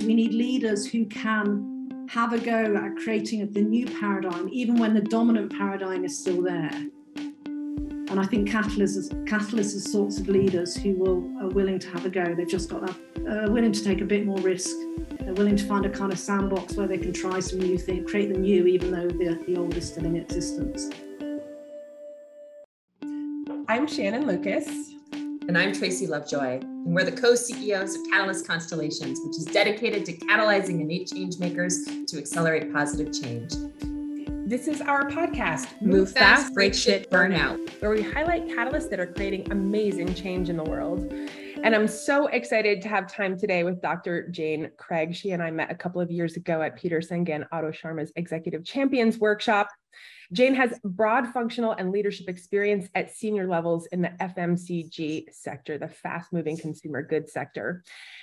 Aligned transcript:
We 0.00 0.14
need 0.14 0.32
leaders 0.32 0.86
who 0.86 1.04
can 1.06 2.06
have 2.08 2.32
a 2.32 2.38
go 2.38 2.74
at 2.74 2.96
creating 2.96 3.52
the 3.52 3.60
new 3.60 3.86
paradigm, 3.86 4.48
even 4.50 4.76
when 4.76 4.94
the 4.94 5.00
dominant 5.00 5.56
paradigm 5.56 6.04
is 6.04 6.18
still 6.18 6.42
there. 6.42 6.70
And 7.16 8.18
I 8.18 8.24
think 8.24 8.48
catalysts, 8.48 9.12
catalysts 9.26 9.76
are 9.76 9.88
sorts 9.88 10.18
of 10.18 10.28
leaders 10.28 10.74
who 10.74 10.94
will 10.94 11.18
are 11.40 11.50
willing 11.50 11.78
to 11.78 11.88
have 11.90 12.06
a 12.06 12.10
go. 12.10 12.34
They've 12.34 12.48
just 12.48 12.68
got 12.68 12.86
that, 12.86 13.46
uh, 13.46 13.52
willing 13.52 13.72
to 13.72 13.84
take 13.84 14.00
a 14.00 14.04
bit 14.04 14.26
more 14.26 14.38
risk. 14.38 14.74
They're 15.20 15.34
willing 15.34 15.54
to 15.54 15.64
find 15.64 15.86
a 15.86 15.90
kind 15.90 16.12
of 16.12 16.18
sandbox 16.18 16.74
where 16.74 16.88
they 16.88 16.98
can 16.98 17.12
try 17.12 17.38
some 17.38 17.60
new 17.60 17.78
things, 17.78 18.10
create 18.10 18.32
the 18.32 18.38
new, 18.38 18.66
even 18.66 18.90
though 18.90 19.06
the, 19.06 19.40
the 19.46 19.56
old 19.56 19.76
is 19.76 19.86
still 19.86 20.06
in 20.06 20.16
existence. 20.16 20.90
I'm 23.68 23.86
Shannon 23.86 24.26
Lucas. 24.26 24.66
And 25.12 25.56
I'm 25.56 25.72
Tracy 25.72 26.06
Lovejoy. 26.08 26.69
And 26.84 26.94
we're 26.94 27.04
the 27.04 27.12
co 27.12 27.34
CEOs 27.34 27.94
of 27.94 28.02
Catalyst 28.10 28.46
Constellations, 28.46 29.20
which 29.22 29.36
is 29.36 29.44
dedicated 29.44 30.06
to 30.06 30.16
catalyzing 30.16 30.80
innate 30.80 31.08
change 31.12 31.38
makers 31.38 31.84
to 31.84 32.16
accelerate 32.16 32.72
positive 32.72 33.12
change. 33.12 33.52
This 34.46 34.66
is 34.66 34.80
our 34.80 35.08
podcast, 35.08 35.80
Move, 35.82 35.92
Move 35.92 36.12
fast, 36.12 36.44
fast, 36.44 36.54
Break 36.54 36.74
Shit, 36.74 37.10
Burn 37.10 37.34
Out, 37.34 37.60
where 37.80 37.90
we 37.90 38.00
highlight 38.00 38.48
catalysts 38.48 38.88
that 38.90 38.98
are 38.98 39.06
creating 39.06 39.52
amazing 39.52 40.14
change 40.14 40.48
in 40.48 40.56
the 40.56 40.64
world. 40.64 41.12
And 41.62 41.76
I'm 41.76 41.86
so 41.86 42.28
excited 42.28 42.80
to 42.80 42.88
have 42.88 43.12
time 43.12 43.38
today 43.38 43.62
with 43.62 43.82
Dr. 43.82 44.28
Jane 44.28 44.70
Craig. 44.78 45.14
She 45.14 45.32
and 45.32 45.42
I 45.42 45.50
met 45.50 45.70
a 45.70 45.74
couple 45.74 46.00
of 46.00 46.10
years 46.10 46.36
ago 46.36 46.62
at 46.62 46.76
Peter 46.76 47.00
Senge 47.00 47.46
Otto 47.52 47.70
Scharmer's 47.70 48.10
Executive 48.16 48.64
Champions 48.64 49.18
Workshop. 49.18 49.68
Jane 50.32 50.54
has 50.54 50.78
broad 50.84 51.26
functional 51.32 51.72
and 51.72 51.90
leadership 51.90 52.28
experience 52.28 52.88
at 52.94 53.10
senior 53.10 53.48
levels 53.48 53.86
in 53.86 54.00
the 54.00 54.12
FMCG 54.20 55.24
sector, 55.32 55.76
the 55.76 55.88
fast 55.88 56.32
moving 56.32 56.56
consumer 56.56 57.02
goods 57.02 57.32
sector. 57.32 57.82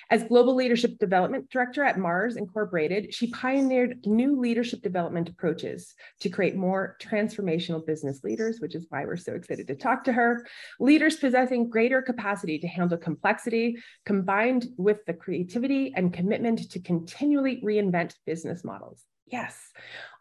As 0.09 0.23
Global 0.23 0.55
Leadership 0.55 0.99
Development 0.99 1.49
Director 1.49 1.84
at 1.84 1.99
Mars 1.99 2.38
Incorporated, 2.38 3.13
she 3.13 3.27
pioneered 3.32 4.05
new 4.05 4.40
leadership 4.40 4.82
development 4.82 5.27
approaches 5.27 5.96
to 6.21 6.29
create 6.29 6.55
more 6.55 6.96
transformational 7.01 7.85
business 7.85 8.24
leaders, 8.24 8.62
which 8.62 8.76
is 8.76 8.85
why 8.87 9.04
we're 9.04 9.18
so 9.18 9.34
excited 9.34 9.68
to 9.68 9.76
talk 9.76 10.05
to 10.05 10.13
her. 10.13 10.46
Leaders 10.79 11.18
possessing 11.18 11.70
greater 11.70 12.02
capacity 12.02 12.57
to 12.59 12.68
handle 12.68 12.98
complexity, 12.98 13.77
combined 14.05 14.68
with 14.77 15.05
the 15.05 15.13
creativity 15.13 15.91
and 15.93 16.13
commitment 16.13 16.71
to 16.71 16.79
continually 16.79 17.62
reinvent 17.62 18.13
business 18.26 18.63
models. 18.63 19.04
Yes 19.29 19.74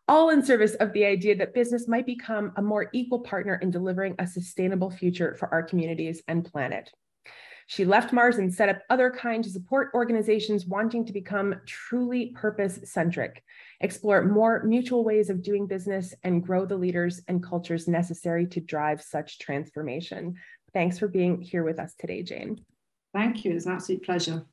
all 0.09 0.31
in 0.31 0.45
service 0.45 0.75
of 0.77 0.93
the 0.93 1.05
idea 1.05 1.35
that 1.37 1.55
business 1.55 1.89
might 1.89 2.07
become 2.07 2.53
a 2.57 2.63
more 2.63 2.89
equal 2.93 3.21
partner 3.21 3.57
in 3.57 3.71
delivering 3.71 4.15
a 4.19 4.27
sustainable 4.27 4.91
future 4.91 5.35
for 5.35 5.53
our 5.53 5.63
communities 5.63 6.23
and 6.29 6.45
planet. 6.45 6.91
She 7.69 7.85
left 7.85 8.13
Mars 8.13 8.39
and 8.39 8.55
set 8.55 8.69
up 8.69 8.83
Otherkind 8.93 9.43
to 9.43 9.51
support 9.51 9.91
organizations 9.93 10.67
wanting 10.67 11.05
to 11.05 11.13
become 11.13 11.57
truly 11.67 12.27
purpose 12.37 12.79
centric, 12.85 13.43
explore 13.81 14.23
more 14.23 14.63
mutual 14.63 15.03
ways 15.03 15.31
of 15.31 15.43
doing 15.43 15.67
business, 15.67 16.15
and 16.23 16.45
grow 16.45 16.65
the 16.65 16.77
leaders 16.77 17.23
and 17.27 17.43
cultures 17.43 17.89
necessary 17.89 18.47
to 18.47 18.61
drive 18.61 19.03
such 19.03 19.41
transformation. 19.41 20.37
Thanks 20.73 20.97
for 20.97 21.09
being 21.09 21.43
here 21.43 21.65
with 21.65 21.81
us 21.81 21.95
today, 21.99 22.23
Jane. 22.23 22.65
Thank 23.13 23.45
you. 23.45 23.57
It's 23.57 23.67
an 23.67 23.73
absolute 23.73 24.05
pleasure. 24.05 24.47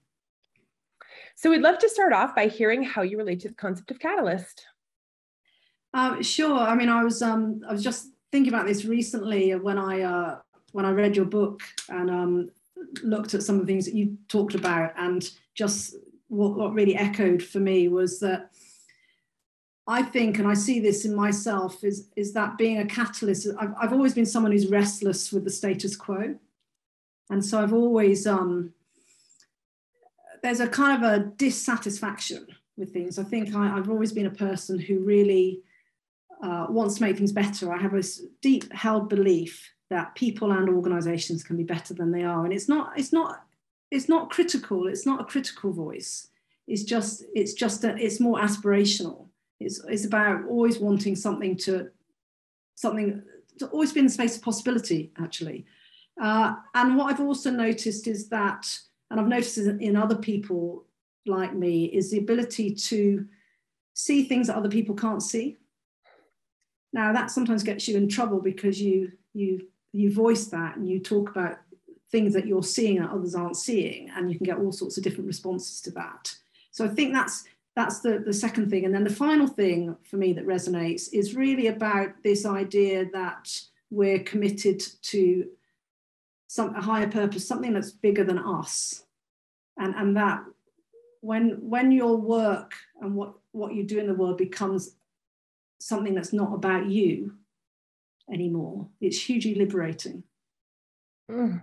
So, 1.35 1.51
we'd 1.51 1.61
love 1.61 1.77
to 1.79 1.89
start 1.89 2.13
off 2.13 2.35
by 2.35 2.47
hearing 2.47 2.81
how 2.81 3.03
you 3.03 3.17
relate 3.19 3.41
to 3.41 3.49
the 3.49 3.55
concept 3.55 3.91
of 3.91 3.99
catalyst. 3.99 4.65
Uh, 5.93 6.21
sure. 6.21 6.57
I 6.57 6.75
mean, 6.75 6.89
I 6.89 7.03
was 7.03 7.21
um, 7.21 7.61
I 7.67 7.71
was 7.71 7.83
just 7.83 8.09
thinking 8.31 8.51
about 8.51 8.65
this 8.65 8.85
recently 8.85 9.51
when 9.55 9.77
I 9.77 10.01
uh, 10.01 10.39
when 10.71 10.85
I 10.85 10.91
read 10.91 11.15
your 11.15 11.25
book 11.25 11.61
and 11.89 12.09
um, 12.09 12.49
looked 13.03 13.33
at 13.33 13.43
some 13.43 13.55
of 13.55 13.61
the 13.61 13.67
things 13.67 13.85
that 13.85 13.93
you 13.93 14.17
talked 14.27 14.55
about, 14.55 14.93
and 14.97 15.29
just 15.53 15.95
what, 16.29 16.55
what 16.55 16.73
really 16.73 16.95
echoed 16.95 17.43
for 17.43 17.59
me 17.59 17.87
was 17.89 18.19
that 18.21 18.49
I 19.85 20.01
think, 20.01 20.39
and 20.39 20.47
I 20.47 20.55
see 20.55 20.79
this 20.79 21.05
in 21.05 21.13
myself, 21.13 21.83
is 21.83 22.09
is 22.15 22.33
that 22.33 22.57
being 22.57 22.79
a 22.79 22.85
catalyst. 22.85 23.47
I've, 23.59 23.73
I've 23.79 23.93
always 23.93 24.15
been 24.15 24.25
someone 24.25 24.51
who's 24.51 24.67
restless 24.67 25.31
with 25.31 25.43
the 25.43 25.51
status 25.51 25.95
quo, 25.95 26.35
and 27.29 27.45
so 27.45 27.61
I've 27.61 27.73
always 27.73 28.25
um, 28.25 28.73
there's 30.41 30.59
a 30.59 30.67
kind 30.67 31.03
of 31.03 31.11
a 31.11 31.25
dissatisfaction 31.37 32.47
with 32.77 32.91
things. 32.91 33.19
I 33.19 33.23
think 33.23 33.53
I, 33.53 33.77
I've 33.77 33.91
always 33.91 34.11
been 34.11 34.25
a 34.25 34.31
person 34.31 34.79
who 34.79 34.97
really 34.99 35.61
uh, 36.43 36.67
wants 36.69 36.95
to 36.95 37.03
make 37.03 37.17
things 37.17 37.31
better. 37.31 37.71
I 37.71 37.81
have 37.81 37.93
a 37.93 38.03
deep 38.41 38.71
held 38.73 39.07
belief 39.07 39.71
that 39.89 40.13
people 40.13 40.51
and 40.51 40.67
organizations 40.69 41.41
can 41.43 41.55
be 41.55 41.63
better 41.63 41.93
than 41.93 42.11
they 42.11 42.23
are. 42.23 42.43
And 42.43 42.53
it's 42.53 42.67
not, 42.67 42.91
it's 42.97 43.13
not, 43.13 43.45
it's 43.91 44.09
not 44.09 44.29
critical. 44.29 44.87
It's 44.87 45.05
not 45.05 45.21
a 45.21 45.25
critical 45.25 45.71
voice. 45.71 46.27
It's 46.67 46.83
just, 46.83 47.23
it's 47.33 47.53
just, 47.53 47.83
a, 47.85 47.95
it's 47.97 48.19
more 48.19 48.39
aspirational. 48.39 49.27
It's, 49.59 49.81
it's 49.87 50.05
about 50.05 50.45
always 50.45 50.79
wanting 50.79 51.15
something 51.15 51.55
to, 51.57 51.89
something 52.75 53.23
to 53.59 53.67
always 53.67 53.93
be 53.93 54.01
in 54.01 54.07
the 54.07 54.11
space 54.11 54.35
of 54.35 54.43
possibility, 54.43 55.13
actually. 55.21 55.65
Uh, 56.21 56.55
and 56.75 56.97
what 56.97 57.11
I've 57.11 57.21
also 57.21 57.51
noticed 57.51 58.07
is 58.07 58.27
that, 58.29 58.67
and 59.09 59.19
I've 59.19 59.27
noticed 59.27 59.57
in 59.57 59.95
other 59.95 60.15
people 60.15 60.85
like 61.25 61.53
me, 61.55 61.85
is 61.85 62.11
the 62.11 62.17
ability 62.17 62.75
to 62.75 63.25
see 63.93 64.25
things 64.25 64.47
that 64.47 64.57
other 64.57 64.69
people 64.69 64.95
can't 64.95 65.23
see. 65.23 65.57
Now 66.93 67.11
that 67.11 67.31
sometimes 67.31 67.63
gets 67.63 67.87
you 67.87 67.97
in 67.97 68.07
trouble 68.07 68.39
because 68.39 68.81
you 68.81 69.11
you 69.33 69.67
you 69.91 70.13
voice 70.13 70.45
that 70.47 70.77
and 70.77 70.87
you 70.87 70.99
talk 70.99 71.29
about 71.31 71.57
things 72.11 72.33
that 72.33 72.45
you're 72.45 72.63
seeing 72.63 73.01
that 73.01 73.09
others 73.09 73.35
aren't 73.35 73.57
seeing, 73.57 74.09
and 74.11 74.31
you 74.31 74.37
can 74.37 74.45
get 74.45 74.59
all 74.59 74.71
sorts 74.71 74.97
of 74.97 75.03
different 75.03 75.27
responses 75.27 75.81
to 75.81 75.91
that. 75.91 76.35
So 76.71 76.85
I 76.85 76.89
think 76.89 77.13
that's 77.13 77.45
that's 77.75 77.99
the, 78.01 78.19
the 78.19 78.33
second 78.33 78.69
thing. 78.69 78.85
And 78.85 78.93
then 78.93 79.03
the 79.03 79.09
final 79.09 79.47
thing 79.47 79.97
for 80.03 80.17
me 80.17 80.33
that 80.33 80.45
resonates 80.45 81.09
is 81.11 81.35
really 81.35 81.67
about 81.67 82.09
this 82.23 82.45
idea 82.45 83.09
that 83.13 83.59
we're 83.89 84.19
committed 84.19 84.81
to 85.01 85.47
some 86.47 86.75
a 86.75 86.81
higher 86.81 87.09
purpose, 87.09 87.47
something 87.47 87.73
that's 87.73 87.91
bigger 87.91 88.23
than 88.23 88.37
us. 88.37 89.05
And, 89.79 89.95
and 89.95 90.15
that 90.17 90.43
when 91.21 91.57
when 91.67 91.91
your 91.91 92.15
work 92.15 92.73
and 93.01 93.15
what, 93.15 93.33
what 93.53 93.73
you 93.73 93.83
do 93.83 93.97
in 93.97 94.07
the 94.07 94.13
world 94.13 94.37
becomes 94.37 94.95
something 95.83 96.15
that's 96.15 96.33
not 96.33 96.53
about 96.53 96.87
you 96.87 97.33
anymore. 98.31 98.87
It's 99.01 99.21
hugely 99.21 99.55
liberating 99.55 100.23
mm. 101.29 101.61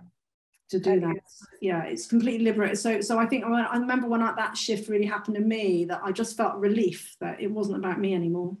to 0.69 0.79
do 0.79 0.99
that. 0.99 1.15
Yeah, 1.59 1.83
it's 1.83 2.05
completely 2.05 2.45
liberating. 2.45 2.75
So, 2.75 3.01
so 3.01 3.17
I 3.17 3.25
think 3.25 3.45
I 3.45 3.77
remember 3.77 4.07
when 4.07 4.21
that 4.21 4.57
shift 4.57 4.89
really 4.89 5.07
happened 5.07 5.35
to 5.37 5.41
me 5.41 5.85
that 5.85 6.01
I 6.03 6.11
just 6.11 6.37
felt 6.37 6.57
relief 6.57 7.15
that 7.19 7.41
it 7.41 7.49
wasn't 7.49 7.77
about 7.77 7.99
me 7.99 8.13
anymore. 8.13 8.55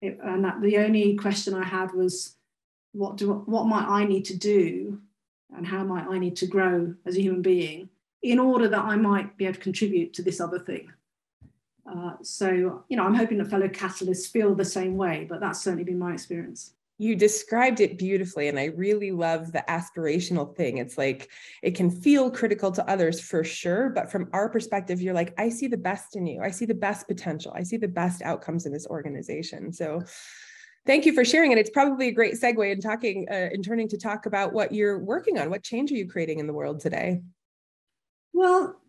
It, 0.00 0.18
and 0.22 0.44
that 0.44 0.60
the 0.62 0.78
only 0.78 1.16
question 1.16 1.54
I 1.54 1.64
had 1.64 1.92
was, 1.92 2.36
what 2.92 3.16
do 3.16 3.32
what 3.32 3.66
might 3.66 3.86
I 3.86 4.04
need 4.04 4.24
to 4.26 4.36
do, 4.36 5.00
and 5.54 5.66
how 5.66 5.84
might 5.84 6.06
I 6.06 6.18
need 6.18 6.36
to 6.36 6.46
grow 6.46 6.94
as 7.04 7.16
a 7.16 7.22
human 7.22 7.42
being 7.42 7.90
in 8.22 8.38
order 8.38 8.68
that 8.68 8.84
I 8.84 8.96
might 8.96 9.36
be 9.36 9.44
able 9.44 9.56
to 9.56 9.60
contribute 9.60 10.14
to 10.14 10.22
this 10.22 10.40
other 10.40 10.58
thing. 10.58 10.90
Uh, 11.90 12.12
so, 12.22 12.84
you 12.88 12.96
know, 12.96 13.04
I'm 13.04 13.14
hoping 13.14 13.38
that 13.38 13.48
fellow 13.48 13.68
catalysts 13.68 14.30
feel 14.30 14.54
the 14.54 14.64
same 14.64 14.96
way, 14.96 15.26
but 15.28 15.40
that's 15.40 15.62
certainly 15.62 15.84
been 15.84 15.98
my 15.98 16.12
experience. 16.12 16.72
You 16.98 17.14
described 17.14 17.80
it 17.80 17.98
beautifully, 17.98 18.48
and 18.48 18.58
I 18.58 18.66
really 18.66 19.12
love 19.12 19.52
the 19.52 19.62
aspirational 19.68 20.56
thing. 20.56 20.78
It's 20.78 20.96
like 20.96 21.28
it 21.62 21.74
can 21.74 21.90
feel 21.90 22.30
critical 22.30 22.72
to 22.72 22.88
others 22.88 23.20
for 23.20 23.44
sure, 23.44 23.90
but 23.90 24.10
from 24.10 24.30
our 24.32 24.48
perspective, 24.48 25.02
you're 25.02 25.14
like, 25.14 25.34
I 25.38 25.50
see 25.50 25.68
the 25.68 25.76
best 25.76 26.16
in 26.16 26.26
you. 26.26 26.40
I 26.42 26.50
see 26.50 26.64
the 26.64 26.74
best 26.74 27.06
potential. 27.06 27.52
I 27.54 27.64
see 27.64 27.76
the 27.76 27.86
best 27.86 28.22
outcomes 28.22 28.64
in 28.64 28.72
this 28.72 28.86
organization. 28.86 29.72
So, 29.74 30.02
thank 30.86 31.04
you 31.04 31.12
for 31.12 31.24
sharing 31.24 31.52
it. 31.52 31.58
It's 31.58 31.70
probably 31.70 32.08
a 32.08 32.12
great 32.12 32.34
segue 32.34 32.72
in 32.72 32.80
talking, 32.80 33.26
uh, 33.30 33.50
in 33.52 33.62
turning 33.62 33.88
to 33.88 33.98
talk 33.98 34.24
about 34.24 34.54
what 34.54 34.72
you're 34.72 34.98
working 34.98 35.38
on. 35.38 35.50
What 35.50 35.62
change 35.62 35.92
are 35.92 35.96
you 35.96 36.08
creating 36.08 36.38
in 36.38 36.46
the 36.46 36.54
world 36.54 36.80
today? 36.80 37.20
Well, 38.32 38.80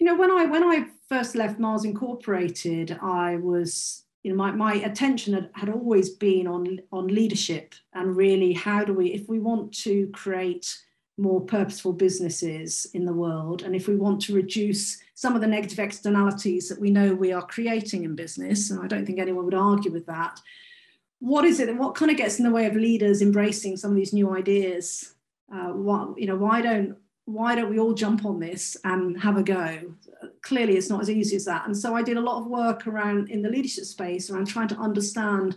you 0.00 0.06
know, 0.06 0.16
when 0.16 0.30
I 0.30 0.46
when 0.46 0.64
I 0.64 0.86
first 1.08 1.34
left 1.34 1.60
Mars 1.60 1.84
Incorporated, 1.84 2.98
I 3.02 3.36
was, 3.36 4.04
you 4.22 4.30
know, 4.30 4.36
my, 4.36 4.50
my 4.50 4.74
attention 4.74 5.34
had, 5.34 5.50
had 5.54 5.68
always 5.68 6.08
been 6.10 6.46
on, 6.46 6.80
on 6.90 7.08
leadership 7.08 7.74
and 7.92 8.16
really 8.16 8.54
how 8.54 8.82
do 8.82 8.94
we, 8.94 9.08
if 9.08 9.28
we 9.28 9.38
want 9.38 9.72
to 9.78 10.08
create 10.08 10.74
more 11.18 11.42
purposeful 11.42 11.92
businesses 11.92 12.86
in 12.94 13.04
the 13.04 13.12
world, 13.12 13.62
and 13.62 13.76
if 13.76 13.88
we 13.88 13.96
want 13.96 14.22
to 14.22 14.34
reduce 14.34 14.98
some 15.14 15.34
of 15.34 15.42
the 15.42 15.46
negative 15.46 15.78
externalities 15.78 16.68
that 16.70 16.80
we 16.80 16.90
know 16.90 17.14
we 17.14 17.30
are 17.30 17.42
creating 17.42 18.04
in 18.04 18.16
business, 18.16 18.70
and 18.70 18.82
I 18.82 18.86
don't 18.86 19.04
think 19.04 19.18
anyone 19.18 19.44
would 19.44 19.52
argue 19.52 19.92
with 19.92 20.06
that, 20.06 20.40
what 21.18 21.44
is 21.44 21.60
it 21.60 21.68
and 21.68 21.78
what 21.78 21.94
kind 21.94 22.10
of 22.10 22.16
gets 22.16 22.38
in 22.38 22.46
the 22.46 22.50
way 22.50 22.64
of 22.64 22.74
leaders 22.74 23.20
embracing 23.20 23.76
some 23.76 23.90
of 23.90 23.96
these 23.98 24.14
new 24.14 24.34
ideas? 24.34 25.14
Uh, 25.52 25.72
what, 25.72 26.18
you 26.18 26.26
know, 26.26 26.36
why 26.36 26.62
don't 26.62 26.96
why 27.24 27.54
don't 27.54 27.70
we 27.70 27.78
all 27.78 27.94
jump 27.94 28.24
on 28.24 28.40
this 28.40 28.76
and 28.84 29.20
have 29.20 29.36
a 29.36 29.42
go? 29.42 29.94
Clearly, 30.42 30.76
it's 30.76 30.90
not 30.90 31.02
as 31.02 31.10
easy 31.10 31.36
as 31.36 31.44
that. 31.44 31.66
And 31.66 31.76
so 31.76 31.94
I 31.94 32.02
did 32.02 32.16
a 32.16 32.22
lot 32.22 32.40
of 32.40 32.46
work 32.46 32.86
around 32.86 33.30
in 33.30 33.42
the 33.42 33.48
leadership 33.48 33.84
space 33.84 34.30
around 34.30 34.46
trying 34.46 34.68
to 34.68 34.76
understand 34.76 35.56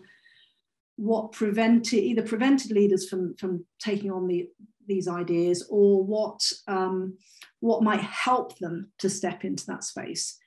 what 0.96 1.32
prevented 1.32 2.00
either 2.00 2.22
prevented 2.22 2.72
leaders 2.72 3.10
from 3.10 3.36
from 3.36 3.66
taking 3.80 4.12
on 4.12 4.28
the 4.28 4.48
these 4.88 5.08
ideas 5.08 5.66
or 5.70 6.04
what 6.04 6.40
um, 6.68 7.18
what 7.60 7.84
might 7.84 8.02
help 8.02 8.58
them 8.60 8.92
to 9.00 9.10
step 9.10 9.44
into 9.44 9.66
that 9.66 9.84
space. 9.84 10.38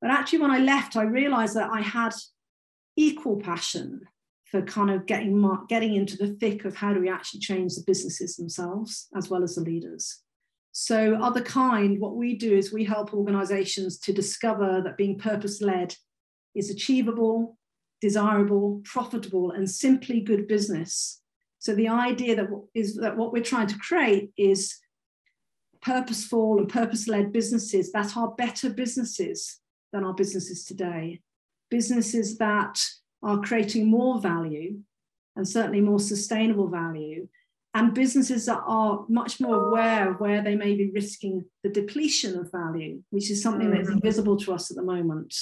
But 0.00 0.10
actually, 0.10 0.40
when 0.40 0.50
I 0.50 0.58
left, 0.58 0.96
I 0.96 1.02
realized 1.02 1.56
that 1.56 1.70
I 1.70 1.80
had 1.80 2.14
equal 2.96 3.40
passion 3.40 4.02
for 4.50 4.62
kind 4.62 4.90
of 4.90 5.06
getting 5.06 5.44
getting 5.68 5.94
into 5.94 6.16
the 6.16 6.34
thick 6.34 6.64
of 6.64 6.76
how 6.76 6.92
do 6.92 7.00
we 7.00 7.08
actually 7.08 7.40
change 7.40 7.74
the 7.74 7.84
businesses 7.86 8.36
themselves 8.36 9.08
as 9.16 9.28
well 9.28 9.42
as 9.42 9.54
the 9.54 9.62
leaders. 9.62 10.22
So, 10.80 11.16
Otherkind, 11.16 11.98
what 11.98 12.14
we 12.14 12.36
do 12.36 12.56
is 12.56 12.72
we 12.72 12.84
help 12.84 13.12
organizations 13.12 13.98
to 13.98 14.12
discover 14.12 14.80
that 14.84 14.96
being 14.96 15.18
purpose 15.18 15.60
led 15.60 15.96
is 16.54 16.70
achievable, 16.70 17.58
desirable, 18.00 18.80
profitable, 18.84 19.50
and 19.50 19.68
simply 19.68 20.20
good 20.20 20.46
business. 20.46 21.20
So, 21.58 21.74
the 21.74 21.88
idea 21.88 22.36
that 22.36 22.48
is 22.76 22.94
that 22.98 23.16
what 23.16 23.32
we're 23.32 23.42
trying 23.42 23.66
to 23.66 23.78
create 23.78 24.30
is 24.36 24.78
purposeful 25.82 26.58
and 26.58 26.68
purpose 26.68 27.08
led 27.08 27.32
businesses 27.32 27.90
that 27.90 28.16
are 28.16 28.36
better 28.36 28.70
businesses 28.70 29.58
than 29.92 30.04
our 30.04 30.14
businesses 30.14 30.64
today. 30.64 31.20
Businesses 31.70 32.38
that 32.38 32.80
are 33.24 33.40
creating 33.40 33.90
more 33.90 34.20
value 34.20 34.78
and 35.34 35.48
certainly 35.48 35.80
more 35.80 35.98
sustainable 35.98 36.68
value 36.68 37.26
and 37.78 37.94
businesses 37.94 38.46
that 38.46 38.60
are 38.66 39.04
much 39.08 39.38
more 39.40 39.68
aware 39.68 40.10
of 40.10 40.18
where 40.18 40.42
they 40.42 40.56
may 40.56 40.74
be 40.74 40.90
risking 40.90 41.44
the 41.62 41.68
depletion 41.68 42.36
of 42.36 42.50
value, 42.50 43.00
which 43.10 43.30
is 43.30 43.40
something 43.40 43.70
that's 43.70 43.86
mm-hmm. 43.86 43.98
invisible 43.98 44.36
to 44.36 44.52
us 44.52 44.68
at 44.72 44.76
the 44.76 44.82
moment. 44.82 45.32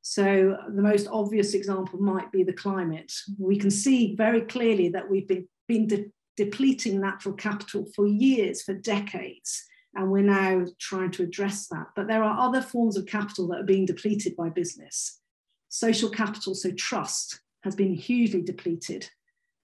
So, 0.00 0.56
the 0.74 0.80
most 0.80 1.08
obvious 1.08 1.52
example 1.52 2.00
might 2.00 2.32
be 2.32 2.42
the 2.42 2.54
climate. 2.54 3.12
We 3.38 3.58
can 3.58 3.70
see 3.70 4.16
very 4.16 4.40
clearly 4.40 4.88
that 4.90 5.10
we've 5.10 5.28
been, 5.28 5.46
been 5.66 5.86
de- 5.86 6.10
depleting 6.38 7.02
natural 7.02 7.34
capital 7.34 7.84
for 7.94 8.06
years, 8.06 8.62
for 8.62 8.72
decades, 8.72 9.62
and 9.94 10.10
we're 10.10 10.22
now 10.22 10.64
trying 10.78 11.10
to 11.10 11.22
address 11.22 11.66
that. 11.66 11.88
But 11.94 12.08
there 12.08 12.24
are 12.24 12.48
other 12.48 12.62
forms 12.62 12.96
of 12.96 13.04
capital 13.04 13.46
that 13.48 13.60
are 13.60 13.64
being 13.74 13.84
depleted 13.84 14.36
by 14.36 14.48
business. 14.48 15.20
Social 15.68 16.08
capital, 16.08 16.54
so 16.54 16.70
trust, 16.70 17.40
has 17.62 17.76
been 17.76 17.92
hugely 17.92 18.40
depleted 18.40 19.10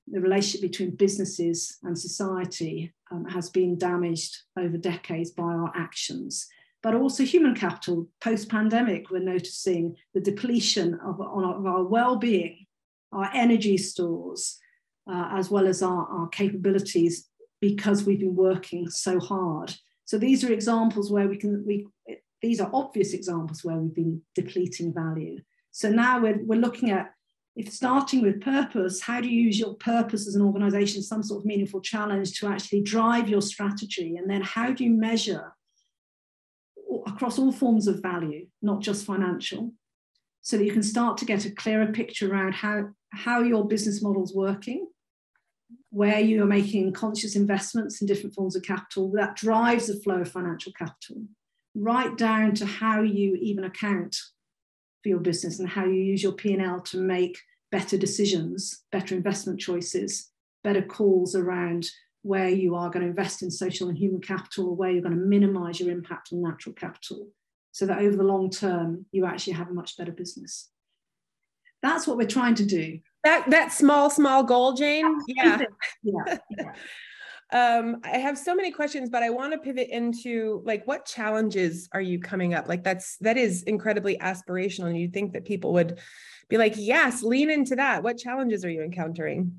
the 0.06 0.20
relationship 0.20 0.70
between 0.70 0.96
businesses 0.96 1.78
and 1.82 1.98
society 1.98 2.92
um, 3.10 3.24
has 3.24 3.50
been 3.50 3.78
damaged 3.78 4.36
over 4.58 4.76
decades 4.76 5.30
by 5.30 5.44
our 5.44 5.72
actions. 5.74 6.46
But 6.82 6.94
also 6.94 7.24
human 7.24 7.54
capital, 7.54 8.08
post 8.20 8.50
pandemic, 8.50 9.10
we're 9.10 9.20
noticing 9.20 9.96
the 10.12 10.20
depletion 10.20 10.94
of, 10.94 11.20
of 11.20 11.66
our 11.66 11.84
well 11.84 12.16
being, 12.16 12.66
our 13.12 13.30
energy 13.32 13.78
stores, 13.78 14.58
uh, 15.10 15.30
as 15.32 15.50
well 15.50 15.66
as 15.66 15.82
our, 15.82 16.06
our 16.06 16.28
capabilities 16.28 17.28
because 17.60 18.04
we've 18.04 18.20
been 18.20 18.36
working 18.36 18.90
so 18.90 19.18
hard. 19.18 19.74
So 20.04 20.18
these 20.18 20.44
are 20.44 20.52
examples 20.52 21.10
where 21.10 21.28
we 21.28 21.38
can, 21.38 21.64
we, 21.66 21.86
these 22.42 22.60
are 22.60 22.70
obvious 22.74 23.14
examples 23.14 23.64
where 23.64 23.76
we've 23.76 23.94
been 23.94 24.20
depleting 24.34 24.92
value. 24.92 25.38
So 25.70 25.90
now 25.90 26.20
we're, 26.20 26.44
we're 26.44 26.60
looking 26.60 26.90
at 26.90 27.12
if 27.56 27.72
starting 27.72 28.22
with 28.22 28.40
purpose, 28.40 29.00
how 29.00 29.20
do 29.20 29.28
you 29.28 29.42
use 29.42 29.58
your 29.58 29.74
purpose 29.74 30.26
as 30.26 30.34
an 30.34 30.42
organization, 30.42 31.02
some 31.02 31.22
sort 31.22 31.40
of 31.40 31.46
meaningful 31.46 31.80
challenge 31.80 32.38
to 32.40 32.48
actually 32.48 32.82
drive 32.82 33.28
your 33.28 33.42
strategy? 33.42 34.16
And 34.16 34.28
then 34.28 34.42
how 34.42 34.72
do 34.72 34.82
you 34.82 34.90
measure 34.90 35.52
across 37.06 37.38
all 37.38 37.52
forms 37.52 37.86
of 37.86 38.02
value, 38.02 38.46
not 38.60 38.80
just 38.80 39.06
financial, 39.06 39.72
so 40.42 40.56
that 40.56 40.64
you 40.64 40.72
can 40.72 40.82
start 40.82 41.16
to 41.18 41.24
get 41.24 41.46
a 41.46 41.50
clearer 41.50 41.86
picture 41.86 42.30
around 42.30 42.54
how, 42.54 42.88
how 43.12 43.40
your 43.40 43.66
business 43.68 44.02
model 44.02 44.24
is 44.24 44.34
working, 44.34 44.88
where 45.90 46.18
you 46.18 46.42
are 46.42 46.46
making 46.46 46.92
conscious 46.92 47.36
investments 47.36 48.00
in 48.00 48.06
different 48.08 48.34
forms 48.34 48.56
of 48.56 48.64
capital 48.64 49.12
that 49.12 49.36
drives 49.36 49.86
the 49.86 50.00
flow 50.02 50.22
of 50.22 50.30
financial 50.30 50.72
capital, 50.72 51.22
right 51.76 52.18
down 52.18 52.52
to 52.56 52.66
how 52.66 53.00
you 53.00 53.36
even 53.36 53.62
account 53.62 54.16
for 55.04 55.10
your 55.10 55.20
business 55.20 55.60
and 55.60 55.68
how 55.68 55.84
you 55.84 56.02
use 56.02 56.22
your 56.22 56.32
P&L 56.32 56.80
to 56.80 56.96
make 56.96 57.38
better 57.70 57.98
decisions, 57.98 58.84
better 58.90 59.14
investment 59.14 59.60
choices, 59.60 60.30
better 60.64 60.82
calls 60.82 61.36
around 61.36 61.90
where 62.22 62.48
you 62.48 62.74
are 62.74 62.88
going 62.88 63.02
to 63.02 63.10
invest 63.10 63.42
in 63.42 63.50
social 63.50 63.90
and 63.90 63.98
human 63.98 64.20
capital 64.20 64.70
or 64.70 64.74
where 64.74 64.90
you're 64.90 65.02
going 65.02 65.14
to 65.14 65.20
minimize 65.20 65.78
your 65.78 65.90
impact 65.90 66.30
on 66.32 66.42
natural 66.42 66.74
capital 66.74 67.28
so 67.70 67.84
that 67.84 67.98
over 67.98 68.16
the 68.16 68.22
long 68.22 68.48
term 68.48 69.04
you 69.12 69.26
actually 69.26 69.52
have 69.52 69.68
a 69.68 69.74
much 69.74 69.98
better 69.98 70.12
business. 70.12 70.70
That's 71.82 72.06
what 72.06 72.16
we're 72.16 72.26
trying 72.26 72.54
to 72.54 72.64
do. 72.64 73.00
That 73.24 73.50
that 73.50 73.72
small 73.72 74.08
small 74.08 74.42
goal 74.42 74.72
jane? 74.72 75.18
Yeah. 75.26 75.60
yeah, 76.02 76.38
yeah. 76.48 76.72
Um, 77.52 77.98
I 78.04 78.18
have 78.18 78.38
so 78.38 78.54
many 78.54 78.70
questions, 78.70 79.10
but 79.10 79.22
I 79.22 79.30
want 79.30 79.52
to 79.52 79.58
pivot 79.58 79.88
into 79.90 80.62
like 80.64 80.86
what 80.86 81.06
challenges 81.06 81.88
are 81.92 82.00
you 82.00 82.18
coming 82.18 82.54
up? 82.54 82.68
Like 82.68 82.82
that's 82.82 83.16
that 83.18 83.36
is 83.36 83.62
incredibly 83.64 84.16
aspirational. 84.18 84.86
And 84.86 84.98
you'd 84.98 85.12
think 85.12 85.32
that 85.34 85.44
people 85.44 85.72
would 85.74 85.98
be 86.48 86.58
like, 86.58 86.74
yes, 86.76 87.22
lean 87.22 87.50
into 87.50 87.76
that. 87.76 88.02
What 88.02 88.18
challenges 88.18 88.64
are 88.64 88.70
you 88.70 88.82
encountering? 88.82 89.52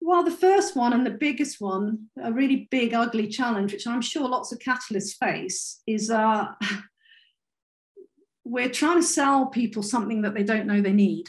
Well, 0.00 0.24
the 0.24 0.32
first 0.32 0.74
one 0.74 0.92
and 0.92 1.06
the 1.06 1.10
biggest 1.10 1.60
one, 1.60 2.08
a 2.20 2.32
really 2.32 2.66
big, 2.70 2.92
ugly 2.92 3.28
challenge, 3.28 3.72
which 3.72 3.86
I'm 3.86 4.02
sure 4.02 4.28
lots 4.28 4.52
of 4.52 4.58
catalysts 4.58 5.16
face, 5.16 5.80
is 5.86 6.10
uh, 6.10 6.46
we're 8.44 8.68
trying 8.68 8.96
to 8.96 9.06
sell 9.06 9.46
people 9.46 9.82
something 9.82 10.22
that 10.22 10.34
they 10.34 10.42
don't 10.42 10.66
know 10.66 10.80
they 10.80 10.92
need. 10.92 11.28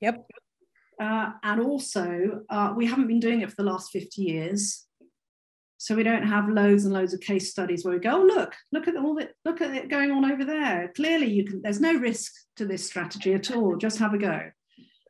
Yep. 0.00 0.24
Uh, 1.00 1.30
and 1.44 1.60
also, 1.60 2.42
uh, 2.50 2.72
we 2.76 2.86
haven't 2.86 3.06
been 3.06 3.20
doing 3.20 3.40
it 3.40 3.50
for 3.50 3.56
the 3.56 3.70
last 3.70 3.90
50 3.92 4.22
years. 4.22 4.84
So 5.76 5.94
we 5.94 6.02
don't 6.02 6.26
have 6.26 6.48
loads 6.48 6.84
and 6.84 6.92
loads 6.92 7.14
of 7.14 7.20
case 7.20 7.50
studies 7.50 7.84
where 7.84 7.94
we 7.94 8.00
go, 8.00 8.20
oh, 8.20 8.24
look, 8.24 8.54
look 8.72 8.88
at 8.88 8.96
all 8.96 9.16
it, 9.18 9.32
look 9.44 9.60
at 9.60 9.74
it 9.74 9.88
going 9.88 10.10
on 10.10 10.30
over 10.30 10.44
there. 10.44 10.92
Clearly, 10.96 11.30
you 11.30 11.44
can. 11.44 11.62
There's 11.62 11.80
no 11.80 11.94
risk 11.94 12.32
to 12.56 12.66
this 12.66 12.84
strategy 12.84 13.32
at 13.32 13.52
all. 13.52 13.76
Just 13.76 14.00
have 14.00 14.12
a 14.12 14.18
go. 14.18 14.50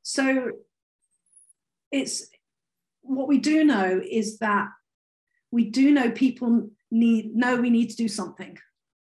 So 0.02 0.50
it's 1.90 2.28
what 3.00 3.28
we 3.28 3.38
do 3.38 3.64
know 3.64 4.02
is 4.06 4.38
that 4.40 4.68
we 5.50 5.70
do 5.70 5.90
know 5.90 6.10
people 6.10 6.68
need 6.90 7.34
know 7.34 7.56
we 7.56 7.70
need 7.70 7.88
to 7.88 7.96
do 7.96 8.08
something, 8.08 8.58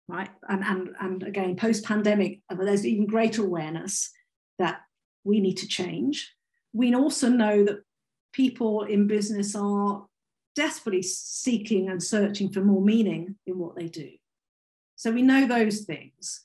right? 0.06 0.30
And 0.48 0.62
and 0.62 0.90
and 1.00 1.22
again, 1.24 1.56
post 1.56 1.84
pandemic, 1.84 2.42
there's 2.48 2.86
even 2.86 3.06
greater 3.06 3.44
awareness 3.44 4.12
that 4.60 4.82
we 5.24 5.40
need 5.40 5.56
to 5.56 5.66
change 5.66 6.32
we 6.76 6.94
also 6.94 7.28
know 7.28 7.64
that 7.64 7.82
people 8.32 8.82
in 8.82 9.06
business 9.06 9.54
are 9.54 10.06
desperately 10.54 11.02
seeking 11.02 11.88
and 11.88 12.02
searching 12.02 12.50
for 12.50 12.60
more 12.60 12.82
meaning 12.82 13.36
in 13.46 13.58
what 13.58 13.76
they 13.76 13.88
do. 13.88 14.10
So 14.96 15.10
we 15.10 15.22
know 15.22 15.46
those 15.46 15.80
things. 15.80 16.42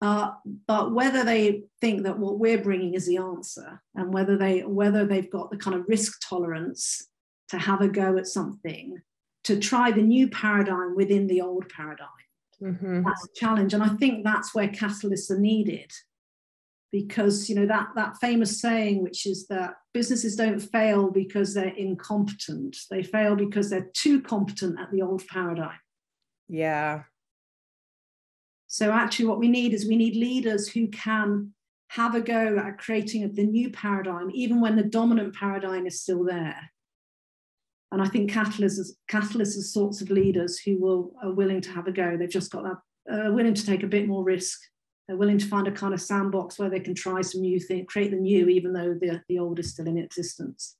Uh, 0.00 0.32
but 0.66 0.92
whether 0.92 1.24
they 1.24 1.62
think 1.80 2.02
that 2.02 2.18
what 2.18 2.38
we're 2.38 2.62
bringing 2.62 2.94
is 2.94 3.06
the 3.06 3.16
answer, 3.16 3.80
and 3.94 4.12
whether 4.12 4.36
they 4.36 4.60
whether 4.60 5.06
they've 5.06 5.30
got 5.30 5.50
the 5.50 5.56
kind 5.56 5.76
of 5.76 5.88
risk 5.88 6.20
tolerance 6.28 7.08
to 7.48 7.58
have 7.58 7.80
a 7.80 7.88
go 7.88 8.18
at 8.18 8.26
something, 8.26 9.00
to 9.44 9.58
try 9.58 9.90
the 9.90 10.02
new 10.02 10.28
paradigm 10.28 10.94
within 10.94 11.26
the 11.26 11.40
old 11.40 11.68
paradigm, 11.70 12.08
mm-hmm. 12.62 13.02
that's 13.02 13.24
a 13.24 13.34
challenge. 13.34 13.72
And 13.72 13.82
I 13.82 13.88
think 13.88 14.24
that's 14.24 14.54
where 14.54 14.68
catalysts 14.68 15.30
are 15.30 15.38
needed 15.38 15.90
because 16.94 17.50
you 17.50 17.56
know 17.56 17.66
that 17.66 17.88
that 17.96 18.16
famous 18.20 18.60
saying 18.60 19.02
which 19.02 19.26
is 19.26 19.48
that 19.48 19.74
businesses 19.92 20.36
don't 20.36 20.60
fail 20.60 21.10
because 21.10 21.52
they're 21.52 21.76
incompetent. 21.76 22.76
They 22.88 23.02
fail 23.02 23.34
because 23.34 23.68
they're 23.68 23.90
too 23.94 24.22
competent 24.22 24.78
at 24.78 24.92
the 24.92 25.02
old 25.02 25.26
paradigm. 25.26 25.80
Yeah. 26.48 27.02
So 28.68 28.92
actually 28.92 29.26
what 29.26 29.40
we 29.40 29.48
need 29.48 29.74
is 29.74 29.88
we 29.88 29.96
need 29.96 30.14
leaders 30.14 30.68
who 30.68 30.86
can 30.86 31.52
have 31.88 32.14
a 32.14 32.20
go 32.20 32.58
at 32.58 32.78
creating 32.78 33.32
the 33.32 33.44
new 33.44 33.70
paradigm 33.70 34.30
even 34.32 34.60
when 34.60 34.76
the 34.76 34.84
dominant 34.84 35.34
paradigm 35.34 35.88
is 35.88 36.00
still 36.00 36.22
there. 36.24 36.70
And 37.90 38.00
i 38.00 38.06
think 38.06 38.30
catalysts 38.30 38.90
catalysts 39.10 39.58
are 39.58 39.72
sorts 39.78 40.00
of 40.00 40.10
leaders 40.10 40.60
who 40.60 40.80
will 40.80 41.12
are 41.24 41.32
willing 41.32 41.60
to 41.62 41.70
have 41.72 41.88
a 41.88 41.92
go. 41.92 42.16
They've 42.16 42.38
just 42.40 42.52
got 42.52 42.62
that 42.62 42.78
uh, 43.12 43.32
willing 43.32 43.54
to 43.54 43.66
take 43.66 43.82
a 43.82 43.94
bit 43.96 44.06
more 44.06 44.22
risk 44.22 44.60
they're 45.06 45.16
willing 45.16 45.38
to 45.38 45.46
find 45.46 45.68
a 45.68 45.72
kind 45.72 45.92
of 45.92 46.00
sandbox 46.00 46.58
where 46.58 46.70
they 46.70 46.80
can 46.80 46.94
try 46.94 47.20
some 47.20 47.42
new 47.42 47.60
thing, 47.60 47.84
create 47.86 48.10
the 48.10 48.16
new, 48.16 48.48
even 48.48 48.72
though 48.72 48.94
the, 48.94 49.22
the 49.28 49.38
old 49.38 49.58
is 49.58 49.70
still 49.72 49.86
in 49.86 49.98
existence. 49.98 50.76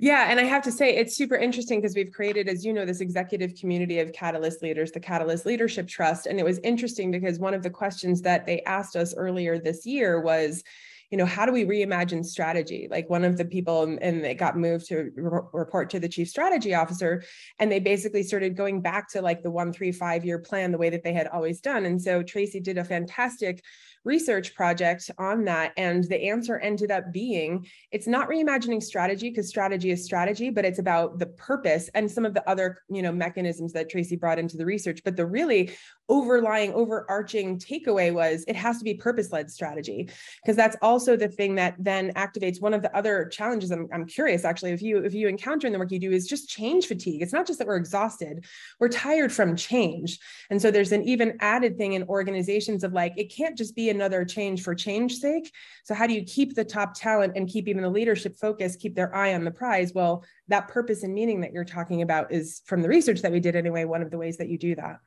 Yeah, 0.00 0.26
and 0.28 0.40
I 0.40 0.44
have 0.44 0.62
to 0.64 0.72
say 0.72 0.96
it's 0.96 1.16
super 1.16 1.36
interesting 1.36 1.80
because 1.80 1.94
we've 1.94 2.10
created, 2.10 2.48
as 2.48 2.64
you 2.64 2.72
know, 2.72 2.84
this 2.84 3.00
executive 3.00 3.54
community 3.54 4.00
of 4.00 4.12
Catalyst 4.12 4.60
leaders, 4.60 4.90
the 4.90 5.00
Catalyst 5.00 5.46
Leadership 5.46 5.86
Trust. 5.86 6.26
And 6.26 6.40
it 6.40 6.44
was 6.44 6.58
interesting 6.64 7.12
because 7.12 7.38
one 7.38 7.54
of 7.54 7.62
the 7.62 7.70
questions 7.70 8.20
that 8.22 8.44
they 8.44 8.60
asked 8.62 8.96
us 8.96 9.14
earlier 9.14 9.58
this 9.58 9.86
year 9.86 10.20
was, 10.20 10.64
you 11.10 11.18
know 11.18 11.26
how 11.26 11.46
do 11.46 11.52
we 11.52 11.64
reimagine 11.64 12.24
strategy? 12.24 12.88
Like 12.90 13.08
one 13.08 13.24
of 13.24 13.36
the 13.36 13.44
people 13.44 13.82
and 13.82 14.24
it 14.24 14.38
got 14.38 14.56
moved 14.56 14.86
to 14.88 15.10
re- 15.14 15.40
report 15.52 15.90
to 15.90 16.00
the 16.00 16.08
chief 16.08 16.28
strategy 16.28 16.74
officer 16.74 17.22
and 17.58 17.70
they 17.70 17.80
basically 17.80 18.22
started 18.22 18.56
going 18.56 18.80
back 18.80 19.08
to 19.10 19.22
like 19.22 19.42
the 19.42 19.50
one 19.50 19.72
three 19.72 19.92
five 19.92 20.24
year 20.24 20.38
plan 20.38 20.72
the 20.72 20.78
way 20.78 20.90
that 20.90 21.02
they 21.02 21.12
had 21.12 21.28
always 21.28 21.60
done. 21.60 21.84
And 21.84 22.00
so 22.00 22.22
tracy 22.22 22.60
did 22.60 22.78
a 22.78 22.84
fantastic 22.84 23.62
research 24.04 24.54
project 24.54 25.10
on 25.18 25.44
that. 25.44 25.72
And 25.76 26.04
the 26.04 26.28
answer 26.28 26.58
ended 26.58 26.90
up 26.90 27.12
being 27.12 27.66
it's 27.90 28.06
not 28.06 28.28
reimagining 28.28 28.82
strategy 28.82 29.30
because 29.30 29.48
strategy 29.48 29.90
is 29.90 30.04
strategy, 30.04 30.50
but 30.50 30.64
it's 30.64 30.78
about 30.78 31.18
the 31.18 31.26
purpose 31.26 31.88
and 31.94 32.10
some 32.10 32.24
of 32.24 32.34
the 32.34 32.48
other, 32.48 32.82
you 32.88 33.02
know, 33.02 33.12
mechanisms 33.12 33.72
that 33.72 33.88
Tracy 33.88 34.16
brought 34.16 34.38
into 34.38 34.56
the 34.56 34.66
research. 34.66 35.00
But 35.04 35.16
the 35.16 35.26
really 35.26 35.72
overlying, 36.08 36.72
overarching 36.74 37.58
takeaway 37.58 38.12
was 38.12 38.44
it 38.46 38.56
has 38.56 38.78
to 38.78 38.84
be 38.84 38.94
purpose-led 38.94 39.50
strategy 39.50 40.10
because 40.42 40.56
that's 40.56 40.76
also 40.82 41.16
the 41.16 41.28
thing 41.28 41.54
that 41.54 41.74
then 41.78 42.12
activates 42.12 42.60
one 42.60 42.74
of 42.74 42.82
the 42.82 42.94
other 42.94 43.26
challenges. 43.26 43.70
I'm, 43.70 43.88
I'm 43.92 44.06
curious 44.06 44.44
actually 44.44 44.72
if 44.72 44.82
you 44.82 44.98
if 44.98 45.14
you 45.14 45.28
encounter 45.28 45.66
in 45.66 45.72
the 45.72 45.78
work 45.78 45.90
you 45.90 45.98
do 45.98 46.12
is 46.12 46.26
just 46.26 46.48
change 46.48 46.86
fatigue. 46.86 47.22
It's 47.22 47.32
not 47.32 47.46
just 47.46 47.58
that 47.58 47.68
we're 47.68 47.76
exhausted, 47.76 48.44
we're 48.80 48.88
tired 48.88 49.32
from 49.32 49.56
change. 49.56 50.18
And 50.50 50.60
so 50.60 50.70
there's 50.70 50.92
an 50.92 51.04
even 51.04 51.38
added 51.40 51.78
thing 51.78 51.94
in 51.94 52.02
organizations 52.04 52.84
of 52.84 52.92
like 52.92 53.14
it 53.16 53.34
can't 53.34 53.56
just 53.56 53.74
be 53.74 53.88
another 53.94 54.24
change 54.24 54.62
for 54.62 54.74
change 54.74 55.16
sake. 55.16 55.52
So 55.84 55.94
how 55.94 56.06
do 56.06 56.14
you 56.14 56.24
keep 56.24 56.54
the 56.54 56.64
top 56.64 56.94
talent 56.94 57.32
and 57.36 57.48
keep 57.48 57.68
even 57.68 57.82
the 57.82 57.88
leadership 57.90 58.36
focus, 58.36 58.76
keep 58.76 58.94
their 58.94 59.14
eye 59.14 59.34
on 59.34 59.44
the 59.44 59.50
prize? 59.50 59.92
Well, 59.94 60.24
that 60.48 60.68
purpose 60.68 61.02
and 61.02 61.14
meaning 61.14 61.40
that 61.40 61.52
you're 61.52 61.64
talking 61.64 62.02
about 62.02 62.32
is 62.32 62.62
from 62.66 62.82
the 62.82 62.88
research 62.88 63.22
that 63.22 63.32
we 63.32 63.40
did 63.40 63.56
anyway, 63.56 63.84
one 63.84 64.02
of 64.02 64.10
the 64.10 64.18
ways 64.18 64.36
that 64.38 64.48
you 64.48 64.58
do 64.58 64.74
that. 64.74 64.98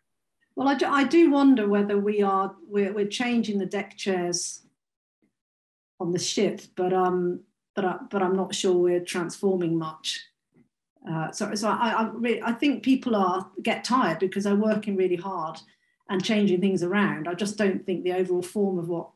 Well, 0.55 0.67
I 0.67 0.75
do, 0.75 0.87
I 0.87 1.03
do 1.03 1.29
wonder 1.29 1.67
whether 1.69 1.97
we 1.99 2.23
are 2.23 2.55
we're, 2.67 2.91
we're 2.91 3.07
changing 3.07 3.59
the 3.59 3.65
deck 3.67 3.95
chairs 3.95 4.65
on 5.99 6.11
the 6.11 6.19
ship, 6.19 6.61
but 6.75 6.93
um, 6.93 7.41
but 7.75 7.85
I, 7.85 7.97
but 8.09 8.23
I'm 8.23 8.35
not 8.35 8.55
sure 8.55 8.73
we're 8.73 9.03
transforming 9.03 9.77
much. 9.77 10.19
Uh, 11.07 11.31
so 11.31 11.53
so 11.53 11.69
I 11.69 11.89
I, 11.89 12.09
really, 12.13 12.41
I 12.41 12.53
think 12.53 12.83
people 12.83 13.15
are 13.15 13.49
get 13.61 13.83
tired 13.83 14.17
because 14.19 14.45
they're 14.45 14.55
working 14.55 14.95
really 14.95 15.15
hard 15.15 15.59
and 16.09 16.23
changing 16.23 16.61
things 16.61 16.83
around. 16.83 17.27
I 17.27 17.33
just 17.33 17.57
don't 17.57 17.85
think 17.85 18.03
the 18.03 18.13
overall 18.13 18.41
form 18.41 18.79
of 18.79 18.87
what 18.87 19.09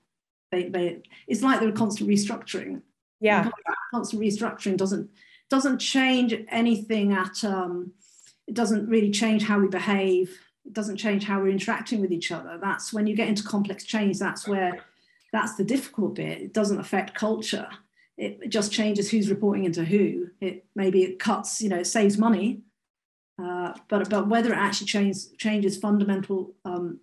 they, 0.52 0.70
they 0.70 1.02
it's 1.28 1.42
like 1.42 1.60
they're 1.60 1.72
constant 1.72 2.10
restructuring. 2.10 2.82
Yeah, 3.20 3.50
constant 3.94 4.22
restructuring 4.22 4.78
doesn't 4.78 5.10
doesn't 5.50 5.80
change 5.80 6.34
anything 6.50 7.14
at 7.14 7.44
um, 7.44 7.94
it 8.48 8.54
doesn't 8.54 8.88
really 8.88 9.12
change 9.12 9.44
how 9.44 9.60
we 9.60 9.68
behave. 9.68 10.40
It 10.66 10.74
doesn't 10.74 10.98
change 10.98 11.24
how 11.24 11.40
we're 11.40 11.50
interacting 11.50 12.02
with 12.02 12.12
each 12.12 12.32
other. 12.32 12.60
That's 12.62 12.94
when 12.94 13.08
you 13.08 13.16
get 13.16 13.30
into 13.30 13.44
complex 13.44 13.84
change. 13.84 14.20
That's 14.20 14.48
where 14.48 14.84
that's 15.32 15.56
the 15.56 15.64
difficult 15.64 16.16
bit. 16.16 16.42
It 16.42 16.54
doesn't 16.54 16.80
affect 16.80 17.16
culture. 17.16 17.70
It, 18.18 18.50
just 18.50 18.72
changes 18.72 19.10
who's 19.10 19.30
reporting 19.30 19.66
into 19.66 19.84
who. 19.84 20.30
It 20.40 20.66
maybe 20.76 21.04
it 21.04 21.20
cuts, 21.20 21.62
you 21.62 21.70
know, 21.70 21.80
it 21.80 21.88
saves 21.88 22.18
money, 22.18 22.62
uh, 23.42 23.74
but 23.88 24.10
but 24.10 24.28
whether 24.28 24.54
it 24.54 24.58
actually 24.58 24.88
changes 24.88 25.32
changes 25.38 25.78
fundamental 25.78 26.54
um, 26.66 27.00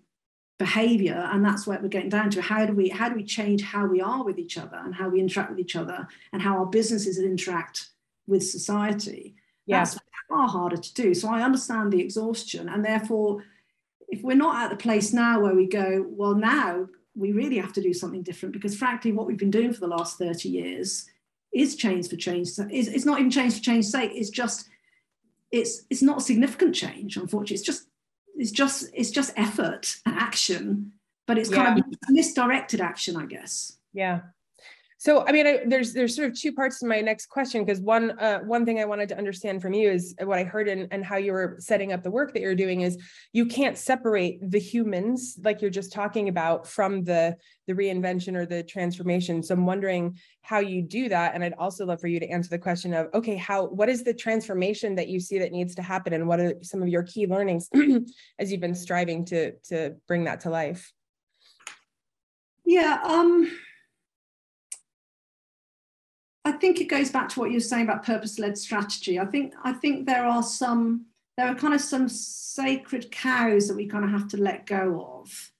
behavior, 0.57 1.27
and 1.31 1.43
that's 1.43 1.65
what 1.65 1.81
we're 1.81 1.87
getting 1.87 2.09
down 2.09 2.29
to. 2.31 2.41
How 2.41 2.65
do 2.65 2.73
we 2.73 2.89
how 2.89 3.09
do 3.09 3.15
we 3.15 3.23
change 3.23 3.61
how 3.61 3.85
we 3.85 4.01
are 4.01 4.23
with 4.23 4.37
each 4.37 4.57
other 4.57 4.77
and 4.77 4.93
how 4.93 5.09
we 5.09 5.19
interact 5.19 5.49
with 5.49 5.59
each 5.59 5.75
other 5.75 6.07
and 6.31 6.41
how 6.41 6.57
our 6.57 6.65
businesses 6.65 7.17
interact 7.19 7.89
with 8.27 8.43
society? 8.47 9.35
Yeah. 9.65 9.79
That's 9.79 9.99
far 10.29 10.47
harder 10.47 10.77
to 10.77 10.93
do. 10.93 11.13
So 11.13 11.29
I 11.29 11.41
understand 11.41 11.91
the 11.91 12.01
exhaustion, 12.01 12.69
and 12.69 12.85
therefore, 12.85 13.43
if 14.07 14.21
we're 14.21 14.35
not 14.35 14.63
at 14.63 14.69
the 14.69 14.77
place 14.77 15.11
now 15.11 15.41
where 15.41 15.55
we 15.55 15.67
go, 15.67 16.05
well, 16.07 16.35
now 16.35 16.87
we 17.15 17.31
really 17.31 17.57
have 17.57 17.73
to 17.73 17.81
do 17.81 17.93
something 17.93 18.23
different 18.23 18.53
because, 18.53 18.77
frankly, 18.77 19.11
what 19.11 19.27
we've 19.27 19.37
been 19.37 19.51
doing 19.51 19.73
for 19.73 19.81
the 19.81 19.87
last 19.87 20.17
30 20.17 20.49
years 20.49 21.09
is 21.53 21.75
change 21.75 22.07
for 22.07 22.15
change. 22.15 22.49
It's, 22.69 22.87
it's 22.87 23.05
not 23.05 23.19
even 23.19 23.31
change 23.31 23.55
for 23.55 23.63
change's 23.63 23.91
sake. 23.91 24.11
It's 24.13 24.29
just 24.29 24.68
it's 25.51 25.85
it's 25.89 26.01
not 26.01 26.19
a 26.19 26.21
significant 26.21 26.75
change 26.75 27.17
unfortunately. 27.17 27.55
It's 27.55 27.63
just 27.63 27.87
it's 28.35 28.51
just 28.51 28.89
it's 28.93 29.11
just 29.11 29.33
effort 29.35 29.95
and 30.05 30.15
action 30.15 30.93
but 31.27 31.37
it's 31.37 31.49
kind 31.49 31.77
yeah. 31.77 31.83
of 31.83 32.09
misdirected 32.09 32.81
action 32.81 33.15
i 33.15 33.25
guess. 33.25 33.77
Yeah 33.93 34.21
so 34.99 35.25
i 35.25 35.31
mean 35.31 35.47
I, 35.47 35.61
there's 35.65 35.93
there's 35.93 36.15
sort 36.15 36.29
of 36.29 36.37
two 36.37 36.51
parts 36.51 36.79
to 36.79 36.85
my 36.85 36.99
next 36.99 37.27
question 37.27 37.65
because 37.65 37.79
one 37.79 38.11
uh, 38.19 38.39
one 38.39 38.65
thing 38.65 38.79
i 38.79 38.85
wanted 38.85 39.09
to 39.09 39.17
understand 39.17 39.61
from 39.61 39.73
you 39.73 39.89
is 39.89 40.13
what 40.21 40.37
i 40.37 40.43
heard 40.43 40.67
and, 40.67 40.87
and 40.91 41.03
how 41.03 41.15
you 41.15 41.31
were 41.31 41.55
setting 41.57 41.93
up 41.93 42.03
the 42.03 42.11
work 42.11 42.33
that 42.33 42.41
you're 42.41 42.53
doing 42.53 42.81
is 42.81 42.97
you 43.33 43.45
can't 43.45 43.77
separate 43.77 44.39
the 44.51 44.59
humans 44.59 45.39
like 45.43 45.61
you're 45.61 45.71
just 45.71 45.91
talking 45.91 46.29
about 46.29 46.67
from 46.67 47.03
the 47.03 47.35
the 47.65 47.73
reinvention 47.73 48.35
or 48.35 48.45
the 48.45 48.63
transformation. 48.63 49.41
So 49.41 49.53
i'm 49.53 49.65
wondering 49.65 50.17
how 50.41 50.59
you 50.59 50.81
do 50.81 51.07
that 51.09 51.33
and 51.33 51.43
i'd 51.43 51.53
also 51.53 51.85
love 51.85 52.01
for 52.01 52.07
you 52.07 52.19
to 52.19 52.27
answer 52.27 52.49
the 52.49 52.59
question 52.59 52.93
of 52.93 53.07
okay 53.13 53.37
how 53.37 53.67
what 53.67 53.87
is 53.87 54.03
the 54.03 54.13
transformation 54.13 54.95
that 54.95 55.07
you 55.07 55.19
see 55.19 55.39
that 55.39 55.51
needs 55.51 55.75
to 55.75 55.81
happen 55.81 56.13
and 56.13 56.27
what 56.27 56.39
are 56.39 56.55
some 56.61 56.81
of 56.81 56.89
your 56.89 57.03
key 57.03 57.25
learnings 57.25 57.69
as 58.39 58.51
you've 58.51 58.59
been 58.59 58.75
striving 58.75 59.23
to 59.25 59.53
to 59.69 59.95
bring 60.07 60.25
that 60.25 60.41
to 60.41 60.49
life? 60.49 60.91
Yeah 62.65 62.99
um 63.03 63.49
I 66.49 66.53
think 66.53 66.81
it 66.81 66.89
goes 66.89 67.11
back 67.11 67.29
to 67.29 67.39
what 67.39 67.51
you 67.51 67.57
were 67.57 67.71
saying 67.71 67.83
about 67.83 68.03
purpose-led 68.03 68.57
strategy. 68.57 69.19
I 69.19 69.25
think 69.25 69.53
I 69.63 69.71
think 69.71 70.07
there 70.07 70.25
are 70.25 70.41
some 70.41 71.05
there 71.37 71.47
are 71.47 71.55
kind 71.55 71.75
of 71.75 71.81
some 71.81 72.09
sacred 72.09 73.11
cows 73.11 73.67
that 73.67 73.75
we 73.75 73.85
kind 73.85 74.03
of 74.03 74.11
have 74.11 74.27
to 74.29 74.37
let 74.37 74.65
go 74.65 74.83
of 75.21 75.51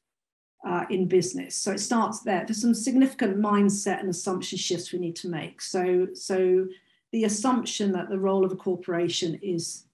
uh, 0.68 0.86
in 0.90 1.08
business. 1.08 1.56
So 1.56 1.72
it 1.72 1.80
starts 1.80 2.22
there. 2.22 2.44
There's 2.46 2.62
some 2.62 2.74
significant 2.74 3.38
mindset 3.38 4.00
and 4.00 4.10
assumption 4.10 4.58
shifts 4.58 4.92
we 4.92 5.00
need 5.00 5.16
to 5.18 5.30
make. 5.30 5.62
So 5.62 6.08
so 6.14 6.68
the 7.12 7.26
assumption 7.26 7.92
that 7.92 8.10
the 8.10 8.20
role 8.20 8.44
of 8.44 8.52
a 8.52 8.56
corporation 8.56 9.40
is 9.44 9.86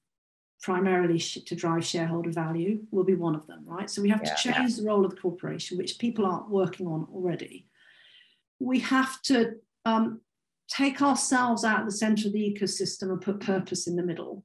primarily 0.61 1.19
to 1.19 1.55
drive 1.55 1.85
shareholder 1.85 2.31
value 2.31 2.79
will 2.91 3.03
be 3.03 3.13
one 3.13 3.35
of 3.35 3.45
them, 3.47 3.63
right? 3.65 3.89
So 3.89 4.01
we 4.01 4.09
have 4.09 4.21
yeah, 4.23 4.33
to 4.33 4.41
change 4.41 4.71
yeah. 4.71 4.77
the 4.77 4.87
role 4.87 5.05
of 5.05 5.11
the 5.11 5.21
corporation, 5.21 5.77
which 5.77 5.99
people 5.99 6.25
aren't 6.25 6.49
working 6.49 6.87
on 6.87 7.07
already. 7.13 7.67
We 8.59 8.79
have 8.79 9.21
to 9.23 9.57
um, 9.85 10.21
take 10.75 11.01
ourselves 11.01 11.63
out 11.63 11.81
of 11.81 11.85
the 11.85 11.91
center 11.91 12.27
of 12.27 12.33
the 12.33 12.39
ecosystem 12.39 13.03
and 13.03 13.21
put 13.21 13.39
purpose 13.39 13.87
in 13.87 13.95
the 13.95 14.03
middle. 14.03 14.43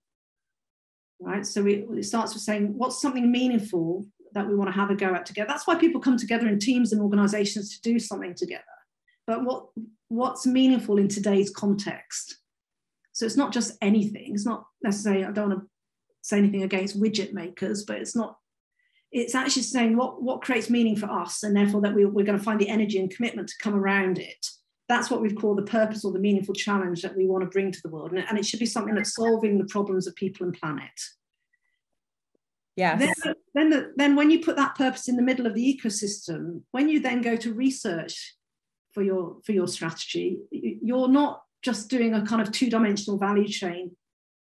Right. 1.21 1.45
So 1.45 1.63
we, 1.63 1.87
it 1.97 2.05
starts 2.05 2.35
with 2.35 2.43
saying, 2.43 2.79
what's 2.79 3.01
something 3.01 3.31
meaningful 3.31 4.07
that 4.33 4.47
we 4.47 4.55
want 4.55 4.69
to 4.69 4.77
have 4.77 4.91
a 4.91 4.95
go 4.95 5.15
at 5.15 5.27
together? 5.27 5.49
That's 5.49 5.67
why 5.67 5.75
people 5.75 6.01
come 6.01 6.17
together 6.17 6.49
in 6.49 6.59
teams 6.59 6.93
and 6.93 7.03
organizations 7.03 7.77
to 7.77 7.83
do 7.83 7.99
something 7.99 8.35
together. 8.35 8.65
But 9.27 9.45
what 9.45 9.67
what's 10.09 10.47
meaningful 10.47 10.99
in 10.99 11.09
today's 11.09 11.51
context? 11.51 12.39
So 13.13 13.27
it's 13.27 13.37
not 13.37 13.53
just 13.53 13.77
anything. 13.83 14.33
It's 14.33 14.47
not 14.47 14.65
necessarily, 14.83 15.25
I 15.25 15.31
don't 15.31 15.51
want 15.51 15.61
to 15.61 15.69
say 16.23 16.39
anything 16.39 16.63
against 16.63 17.01
widget 17.01 17.33
makers, 17.33 17.85
but 17.85 17.99
it's 17.99 18.17
not 18.17 18.37
it's 19.13 19.35
actually 19.35 19.63
saying 19.63 19.97
what 19.97 20.23
what 20.23 20.43
creates 20.43 20.71
meaning 20.71 20.97
for 20.97 21.11
us 21.11 21.43
and 21.43 21.55
therefore 21.55 21.81
that 21.83 21.95
we, 21.95 22.05
we're 22.05 22.25
going 22.25 22.39
to 22.39 22.45
find 22.45 22.61
the 22.61 22.69
energy 22.69 22.99
and 22.99 23.11
commitment 23.11 23.49
to 23.49 23.55
come 23.61 23.75
around 23.75 24.19
it 24.19 24.47
that's 24.91 25.09
what 25.09 25.23
we've 25.23 25.37
called 25.37 25.57
the 25.57 25.63
purpose 25.63 26.05
or 26.05 26.11
the 26.11 26.19
meaningful 26.19 26.53
challenge 26.53 27.01
that 27.03 27.17
we 27.17 27.25
want 27.25 27.45
to 27.45 27.49
bring 27.49 27.71
to 27.71 27.81
the 27.81 27.89
world. 27.89 28.11
And, 28.11 28.27
and 28.29 28.37
it 28.37 28.45
should 28.45 28.59
be 28.59 28.67
something 28.67 28.97
that's 28.97 29.15
solving 29.15 29.57
the 29.57 29.67
problems 29.67 30.09
of 30.09 30.17
people 30.17 30.45
and 30.45 30.53
planet. 30.53 30.91
Yeah. 32.75 32.97
Then, 32.97 33.15
then, 33.55 33.71
the, 33.71 33.93
then 33.95 34.17
when 34.17 34.33
you 34.33 34.41
put 34.41 34.57
that 34.57 34.75
purpose 34.75 35.09
in 35.09 35.15
the 35.15 35.23
middle 35.23 35.47
of 35.47 35.55
the 35.55 35.63
ecosystem, 35.65 36.63
when 36.73 36.89
you 36.89 36.99
then 36.99 37.23
go 37.23 37.37
to 37.37 37.55
research 37.55 38.35
for 38.93 39.05
your 39.05 39.37
for 39.45 39.53
your 39.53 39.69
strategy, 39.69 40.39
you're 40.51 41.07
not 41.07 41.43
just 41.63 41.89
doing 41.89 42.15
a 42.15 42.27
kind 42.27 42.43
of 42.43 42.51
two-dimensional 42.51 43.17
value 43.17 43.47
chain 43.47 43.93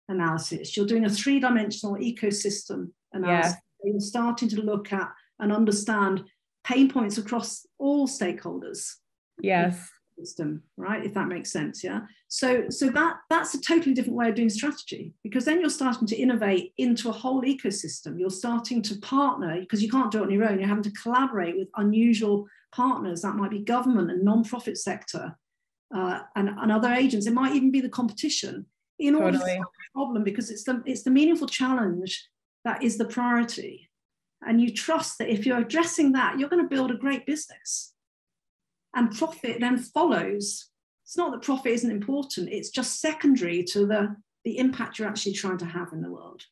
analysis. 0.09 0.76
You're 0.76 0.87
doing 0.87 1.05
a 1.05 1.11
three-dimensional 1.11 1.97
ecosystem 1.97 2.91
analysis. 3.12 3.55
Yeah. 3.85 3.93
You're 3.93 4.00
starting 4.00 4.49
to 4.49 4.62
look 4.62 4.93
at 4.93 5.09
and 5.38 5.53
understand 5.53 6.25
pain 6.64 6.91
points 6.91 7.19
across 7.19 7.64
all 7.79 8.09
stakeholders. 8.09 8.95
Yes 9.41 9.91
system 10.18 10.62
right 10.76 11.04
if 11.04 11.12
that 11.14 11.28
makes 11.28 11.50
sense 11.50 11.83
yeah? 11.83 12.00
So 12.35 12.68
so 12.68 12.90
that 12.90 13.18
that's 13.30 13.54
a 13.54 13.61
totally 13.61 13.94
different 13.94 14.16
way 14.16 14.28
of 14.28 14.35
doing 14.35 14.50
strategy 14.50 15.14
because 15.23 15.44
then 15.44 15.61
you're 15.61 15.71
starting 15.71 16.09
to 16.09 16.16
innovate 16.16 16.73
into 16.78 17.09
a 17.09 17.12
whole 17.12 17.42
ecosystem. 17.42 18.18
You're 18.18 18.28
starting 18.28 18.83
to 18.83 18.99
partner 18.99 19.61
because 19.61 19.80
you 19.80 19.88
can't 19.88 20.11
do 20.11 20.18
it 20.18 20.25
on 20.25 20.30
your 20.33 20.49
own. 20.49 20.59
You're 20.59 20.66
having 20.66 20.83
to 20.83 20.90
collaborate 20.90 21.56
with 21.56 21.68
unusual 21.76 22.49
partners. 22.73 23.23
That 23.23 23.37
might 23.37 23.52
be 23.52 23.61
government 23.61 24.11
and 24.11 24.25
non-profit 24.25 24.78
sector 24.78 25.38
uh, 25.94 26.23
and, 26.35 26.49
and 26.49 26.73
other 26.73 26.92
agents. 26.92 27.28
It 27.28 27.35
might 27.35 27.54
even 27.54 27.71
be 27.71 27.80
the 27.80 27.88
competition. 27.88 28.66
In 28.99 29.14
order 29.14 29.38
totally. 29.38 29.52
to 29.52 29.56
solve 29.59 29.66
the 29.66 29.92
problem 29.92 30.25
because 30.25 30.50
it's 30.50 30.64
the 30.64 30.83
it's 30.87 31.04
the 31.04 31.11
meaningful 31.12 31.47
challenge 31.47 32.28
that 32.64 32.83
is 32.83 32.99
the 32.99 33.04
priority. 33.04 33.88
And 34.44 34.61
you 34.61 34.73
trust 34.73 35.18
that 35.18 35.30
if 35.30 35.47
you're 35.47 35.59
addressing 35.59 36.12
that 36.12 36.40
you're 36.40 36.49
going 36.49 36.64
to 36.64 36.68
build 36.68 36.90
a 36.90 36.97
great 36.97 37.26
business 37.26 37.93
and 38.94 39.16
profit 39.16 39.58
then 39.60 39.78
follows. 39.78 40.70
It's 41.04 41.16
not 41.16 41.32
that 41.32 41.42
profit 41.42 41.72
isn't 41.72 41.90
important, 41.90 42.48
it's 42.48 42.70
just 42.70 43.00
secondary 43.00 43.62
to 43.64 43.86
the, 43.86 44.16
the 44.44 44.58
impact 44.58 44.98
you're 44.98 45.08
actually 45.08 45.34
trying 45.34 45.58
to 45.58 45.66
have 45.66 45.92
in 45.92 46.00
the 46.00 46.10
world. 46.10 46.42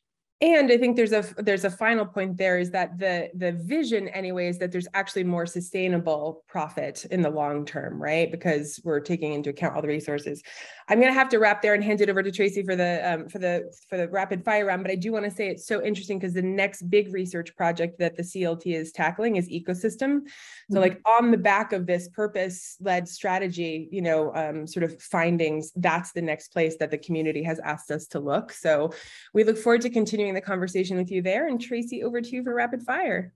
And 0.43 0.71
i 0.71 0.77
think 0.77 0.95
there's 0.95 1.13
a 1.13 1.23
there's 1.37 1.65
a 1.65 1.71
final 1.71 2.05
point 2.05 2.37
there 2.37 2.59
is 2.59 2.69
that 2.69 2.99
the 2.99 3.29
the 3.33 3.53
vision 3.53 4.07
anyway 4.09 4.47
is 4.47 4.59
that 4.59 4.71
there's 4.71 4.87
actually 4.93 5.23
more 5.23 5.45
sustainable 5.45 6.43
profit 6.47 7.05
in 7.09 7.21
the 7.21 7.29
long 7.29 7.65
term 7.65 8.03
right? 8.03 8.31
Because 8.31 8.79
we're 8.83 8.99
taking 8.99 9.33
into 9.33 9.49
account 9.49 9.75
all 9.75 9.81
the 9.81 9.87
resources. 9.87 10.43
I'm 10.89 10.99
going 10.99 11.11
to 11.11 11.17
have 11.17 11.29
to 11.29 11.39
wrap 11.39 11.61
there 11.61 11.73
and 11.73 11.83
hand 11.83 12.01
it 12.01 12.09
over 12.09 12.21
to 12.21 12.31
tracy 12.31 12.61
for 12.63 12.75
the 12.75 13.01
um, 13.09 13.29
for 13.29 13.39
the 13.39 13.73
for 13.89 13.97
the 13.97 14.09
rapid 14.09 14.43
fire 14.43 14.65
round 14.65 14.83
but 14.83 14.91
i 14.91 14.95
do 14.95 15.13
want 15.13 15.23
to 15.23 15.31
say 15.31 15.47
it's 15.47 15.65
so 15.65 15.81
interesting 15.81 16.19
because 16.19 16.33
the 16.33 16.41
next 16.41 16.89
big 16.89 17.13
research 17.13 17.55
project 17.55 17.97
that 17.99 18.17
the 18.17 18.23
clt 18.23 18.65
is 18.65 18.91
tackling 18.91 19.37
is 19.37 19.47
ecosystem. 19.47 20.21
So 20.69 20.75
mm-hmm. 20.75 20.77
like 20.77 21.01
on 21.05 21.31
the 21.31 21.37
back 21.37 21.71
of 21.71 21.85
this 21.85 22.09
purpose 22.09 22.75
led 22.81 23.07
strategy 23.07 23.87
you 23.91 24.01
know 24.01 24.33
um, 24.35 24.67
sort 24.67 24.83
of 24.83 25.01
findings 25.01 25.71
that's 25.77 26.11
the 26.11 26.21
next 26.21 26.49
place 26.49 26.75
that 26.77 26.91
the 26.91 26.97
community 26.97 27.43
has 27.43 27.59
asked 27.59 27.89
us 27.91 28.05
to 28.07 28.19
look. 28.19 28.51
So 28.51 28.93
we 29.33 29.43
look 29.43 29.57
forward 29.57 29.81
to 29.81 29.89
continuing 29.89 30.32
the 30.33 30.41
conversation 30.41 30.97
with 30.97 31.11
you 31.11 31.21
there. 31.21 31.47
And 31.47 31.61
Tracy, 31.61 32.03
over 32.03 32.21
to 32.21 32.29
you 32.29 32.43
for 32.43 32.53
rapid 32.53 32.83
fire. 32.83 33.33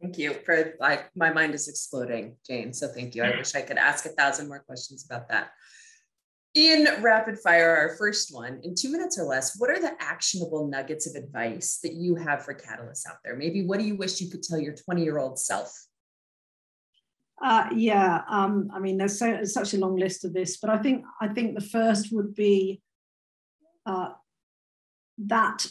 Thank 0.00 0.18
you 0.18 0.34
for 0.44 0.74
like 0.78 1.10
my 1.16 1.32
mind 1.32 1.54
is 1.54 1.68
exploding, 1.68 2.36
Jane. 2.46 2.72
So 2.72 2.88
thank 2.88 3.14
you. 3.14 3.22
I 3.22 3.36
wish 3.36 3.54
I 3.54 3.62
could 3.62 3.78
ask 3.78 4.04
a 4.04 4.10
thousand 4.10 4.48
more 4.48 4.60
questions 4.60 5.06
about 5.06 5.28
that. 5.30 5.50
In 6.54 6.86
rapid 7.02 7.38
fire, 7.38 7.76
our 7.76 7.96
first 7.96 8.34
one, 8.34 8.60
in 8.62 8.74
two 8.74 8.90
minutes 8.90 9.18
or 9.18 9.24
less, 9.24 9.58
what 9.58 9.70
are 9.70 9.78
the 9.78 9.92
actionable 10.00 10.68
nuggets 10.68 11.06
of 11.06 11.14
advice 11.14 11.80
that 11.82 11.92
you 11.92 12.14
have 12.14 12.44
for 12.44 12.54
catalysts 12.54 13.06
out 13.08 13.18
there? 13.24 13.36
Maybe 13.36 13.64
what 13.64 13.78
do 13.78 13.86
you 13.86 13.94
wish 13.94 14.20
you 14.20 14.30
could 14.30 14.42
tell 14.42 14.58
your 14.58 14.74
20 14.74 15.02
year 15.02 15.18
old 15.18 15.38
self? 15.38 15.70
Uh, 17.42 17.68
yeah, 17.74 18.22
um, 18.30 18.70
I 18.72 18.78
mean, 18.78 18.96
there's, 18.96 19.18
so, 19.18 19.44
such 19.44 19.74
a 19.74 19.78
long 19.78 19.96
list 19.96 20.24
of 20.24 20.32
this, 20.32 20.56
but 20.56 20.70
I 20.70 20.78
think 20.78 21.04
I 21.20 21.28
think 21.28 21.54
the 21.54 21.64
first 21.64 22.10
would 22.10 22.34
be 22.34 22.80
uh, 23.84 24.12
that 25.18 25.66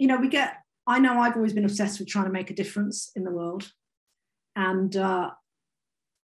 you 0.00 0.06
know, 0.06 0.16
we 0.16 0.28
get, 0.28 0.54
I 0.86 0.98
know 0.98 1.20
I've 1.20 1.36
always 1.36 1.52
been 1.52 1.66
obsessed 1.66 2.00
with 2.00 2.08
trying 2.08 2.24
to 2.24 2.32
make 2.32 2.50
a 2.50 2.54
difference 2.54 3.12
in 3.14 3.22
the 3.22 3.30
world. 3.30 3.70
And 4.56 4.96
uh, 4.96 5.30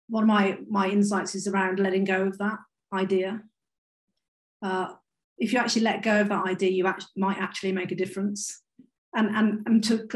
one 0.07 0.23
of 0.23 0.27
my, 0.27 0.57
my 0.69 0.87
insights 0.87 1.35
is 1.35 1.47
around 1.47 1.77
letting 1.77 2.05
go 2.05 2.23
of 2.23 2.37
that 2.37 2.57
idea. 2.93 3.41
Uh, 4.61 4.93
if 5.37 5.51
you 5.51 5.59
actually 5.59 5.81
let 5.81 6.01
go 6.01 6.21
of 6.21 6.29
that 6.29 6.47
idea, 6.47 6.71
you 6.71 6.87
act- 6.87 7.07
might 7.17 7.39
actually 7.39 7.73
make 7.73 7.91
a 7.91 7.95
difference. 7.95 8.61
And, 9.13 9.35
and, 9.35 9.67
and 9.67 9.83
to, 9.83 10.07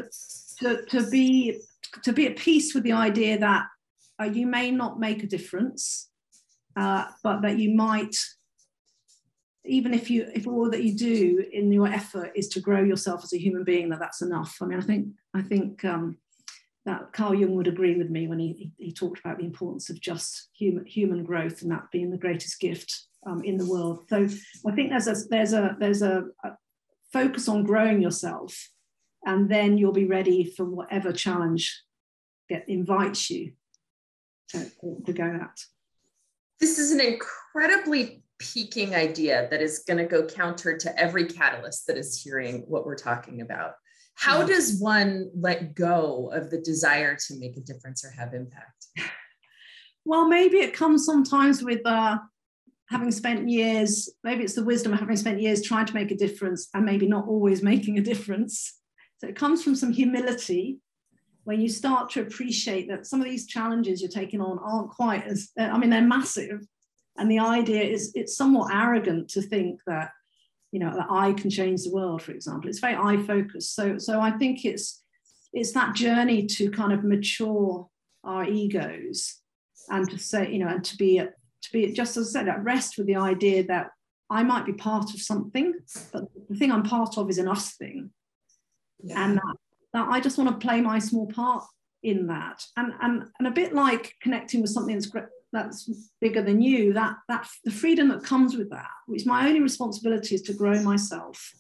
to, 0.60 0.86
to, 0.86 1.10
be, 1.12 1.60
to 2.04 2.14
be 2.14 2.28
at 2.28 2.38
peace 2.38 2.74
with 2.74 2.86
the 2.86 2.94
idea 2.94 3.38
that 3.38 3.66
uh, 4.22 4.26
you 4.28 4.48
may 4.48 4.72
not 4.72 4.98
make 4.98 5.24
a 5.24 5.28
difference, 5.28 6.10
uh, 6.78 7.08
but 7.22 7.42
that 7.42 7.60
you 7.60 7.76
might 7.76 8.16
even 9.66 9.94
if 9.94 10.10
you 10.10 10.28
if 10.34 10.48
all 10.48 10.70
that 10.70 10.84
you 10.84 10.96
do 10.96 11.46
in 11.52 11.72
your 11.72 11.88
effort 11.88 12.32
is 12.36 12.48
to 12.50 12.60
grow 12.60 12.84
yourself 12.84 13.24
as 13.24 13.34
a 13.34 13.40
human 13.40 13.64
being 13.64 13.90
that 13.90 14.00
that's 14.00 14.22
enough. 14.22 14.58
I 14.62 14.66
mean 14.66 14.80
i 14.80 14.82
think 14.82 15.08
i 15.34 15.42
think 15.42 15.86
um, 15.86 16.18
that 16.86 17.14
carl 17.14 17.36
jung 17.36 17.56
would 17.56 17.68
agree 17.68 17.96
with 17.96 18.10
me 18.10 18.28
when 18.28 18.40
he, 18.40 18.72
he 18.78 18.92
talked 18.92 19.20
about 19.20 19.38
the 19.38 19.46
importance 19.46 19.90
of 19.90 20.02
just 20.02 20.50
human 20.54 20.86
human 20.86 21.24
growth 21.24 21.62
and 21.62 21.72
that 21.72 21.92
being 21.92 22.10
the 22.10 22.18
greatest 22.18 22.60
gift 22.60 23.06
um, 23.28 23.44
in 23.44 23.58
the 23.58 23.70
world. 23.70 24.04
So 24.10 24.28
i 24.68 24.72
think 24.72 24.90
there's 24.90 25.08
a 25.08 25.16
there's 25.30 25.54
a 25.54 25.76
there's 25.80 26.02
a, 26.02 26.26
a 26.44 26.52
focus 27.14 27.48
on 27.48 27.64
growing 27.64 28.02
yourself 28.02 28.70
and 29.26 29.50
then 29.50 29.78
you'll 29.78 29.92
be 29.92 30.06
ready 30.06 30.44
for 30.46 30.66
whatever 30.66 31.12
challenge 31.12 31.84
that 32.50 32.68
invites 32.68 33.30
you 33.30 33.54
to, 34.50 34.70
to 35.06 35.14
go 35.14 35.24
at. 35.24 35.60
This 36.60 36.80
is 36.80 36.92
an 36.92 37.02
incredibly 37.02 38.24
peaking 38.42 38.96
idea 38.96 39.48
that 39.52 39.62
is 39.62 39.84
going 39.88 39.98
to 39.98 40.06
go 40.06 40.26
counter 40.26 40.78
to 40.78 41.00
every 41.00 41.26
catalyst 41.26 41.88
that 41.88 41.98
is 41.98 42.22
hearing 42.22 42.64
what 42.68 42.86
we're 42.86 42.96
talking 42.96 43.42
about. 43.42 43.74
How 44.16 44.40
mm-hmm. 44.40 44.48
does 44.48 44.80
one 44.80 45.30
let 45.36 45.76
go 45.76 46.32
of 46.34 46.50
the 46.50 46.60
desire 46.60 47.16
to 47.28 47.40
make 47.40 47.56
a 47.58 47.62
difference 47.62 48.04
or 48.04 48.10
have 48.12 48.34
impact? 48.34 48.88
Well, 50.04 50.28
maybe 50.28 50.58
it 50.58 50.74
comes 50.74 51.06
sometimes 51.06 51.64
with 51.64 51.86
uh, 51.86 52.18
having 52.90 53.12
spent 53.12 53.48
years, 53.48 54.10
maybe 54.24 54.44
it's 54.44 54.56
the 54.56 54.64
wisdom 54.64 54.94
of 54.94 55.00
having 55.00 55.16
spent 55.16 55.40
years 55.40 55.62
trying 55.62 55.86
to 55.86 55.94
make 55.94 56.12
a 56.12 56.18
difference 56.18 56.70
and 56.74 56.86
maybe 56.86 57.08
not 57.08 57.28
always 57.28 57.62
making 57.62 57.98
a 57.98 58.02
difference. 58.02 58.80
So 59.20 59.28
it 59.28 59.36
comes 59.36 59.64
from 59.64 59.76
some 59.76 59.94
humility 59.94 60.80
when 61.44 61.62
you 61.62 61.70
start 61.70 62.10
to 62.12 62.22
appreciate 62.22 62.88
that 62.90 63.06
some 63.06 63.22
of 63.22 63.26
these 63.26 63.48
challenges 63.48 64.02
you're 64.02 64.10
taking 64.10 64.42
on 64.42 64.60
aren't 64.60 64.90
quite 64.90 65.24
as, 65.26 65.50
I 65.58 65.78
mean, 65.78 65.90
they're 65.90 66.02
massive, 66.02 66.62
and 67.18 67.30
the 67.30 67.40
idea 67.40 67.84
is 67.84 68.12
it's 68.16 68.38
somewhat 68.38 68.74
arrogant 68.74 69.30
to 69.30 69.42
think 69.42 69.82
that, 69.86 70.12
you 70.72 70.80
know, 70.80 70.96
that 70.96 71.08
I 71.10 71.34
can 71.34 71.50
change 71.50 71.84
the 71.84 71.92
world, 71.92 72.22
for 72.22 72.32
example. 72.32 72.70
It's 72.70 72.80
very 72.80 72.96
I 72.96 73.22
focused. 73.24 73.76
So, 73.76 73.98
so 73.98 74.20
I 74.20 74.32
think 74.32 74.66
it's 74.66 75.04
it's 75.54 75.74
that 75.74 75.96
journey 75.96 76.46
to 76.46 76.72
kind 76.72 76.94
of 76.94 77.04
mature 77.04 77.88
our 78.24 78.46
egos 78.46 79.40
and 79.90 80.10
to 80.10 80.18
say, 80.18 80.52
you 80.52 80.60
know, 80.60 80.70
and 80.70 80.84
to 80.86 80.96
be 80.96 81.20
at, 81.20 81.34
to 81.64 81.72
be 81.74 81.92
just 81.92 82.16
as 82.18 82.30
I 82.30 82.40
said, 82.40 82.48
at 82.48 82.64
rest 82.64 82.98
with 82.98 83.08
the 83.08 83.18
idea 83.18 83.66
that 83.66 83.90
I 84.30 84.44
might 84.44 84.66
be 84.66 84.74
part 84.74 85.14
of 85.14 85.22
something, 85.22 85.74
but 86.14 86.24
the 86.50 86.56
thing 86.56 86.72
I'm 86.72 86.84
part 86.84 87.18
of 87.18 87.30
is 87.30 87.38
an 87.38 87.50
us 87.50 87.76
thing. 87.76 88.12
Yeah. 89.04 89.26
And 89.26 89.38
that, 89.38 89.56
that 89.94 90.08
I 90.10 90.22
just 90.22 90.38
want 90.38 90.50
to 90.50 90.66
play 90.66 90.80
my 90.80 91.00
small 91.00 91.28
part 91.28 91.66
in 92.02 92.28
that. 92.28 92.64
And, 92.78 92.94
and, 93.02 93.26
and 93.38 93.48
a 93.48 93.52
bit 93.52 93.74
like 93.74 94.16
connecting 94.22 94.62
with 94.62 94.72
something 94.72 94.96
that's 94.96 95.12
that's 95.52 95.90
bigger 96.20 96.42
than 96.42 96.62
you 96.62 96.94
that 96.94 97.16
that 97.28 97.48
the 97.64 97.72
freedom 97.72 98.08
that 98.08 98.24
comes 98.24 98.56
with 98.56 98.70
that 98.70 98.90
which 99.08 99.26
my 99.26 99.48
only 99.48 99.62
responsibility 99.62 100.36
is 100.36 100.42
to 100.42 100.54
grow 100.54 100.82
myself 100.82 101.54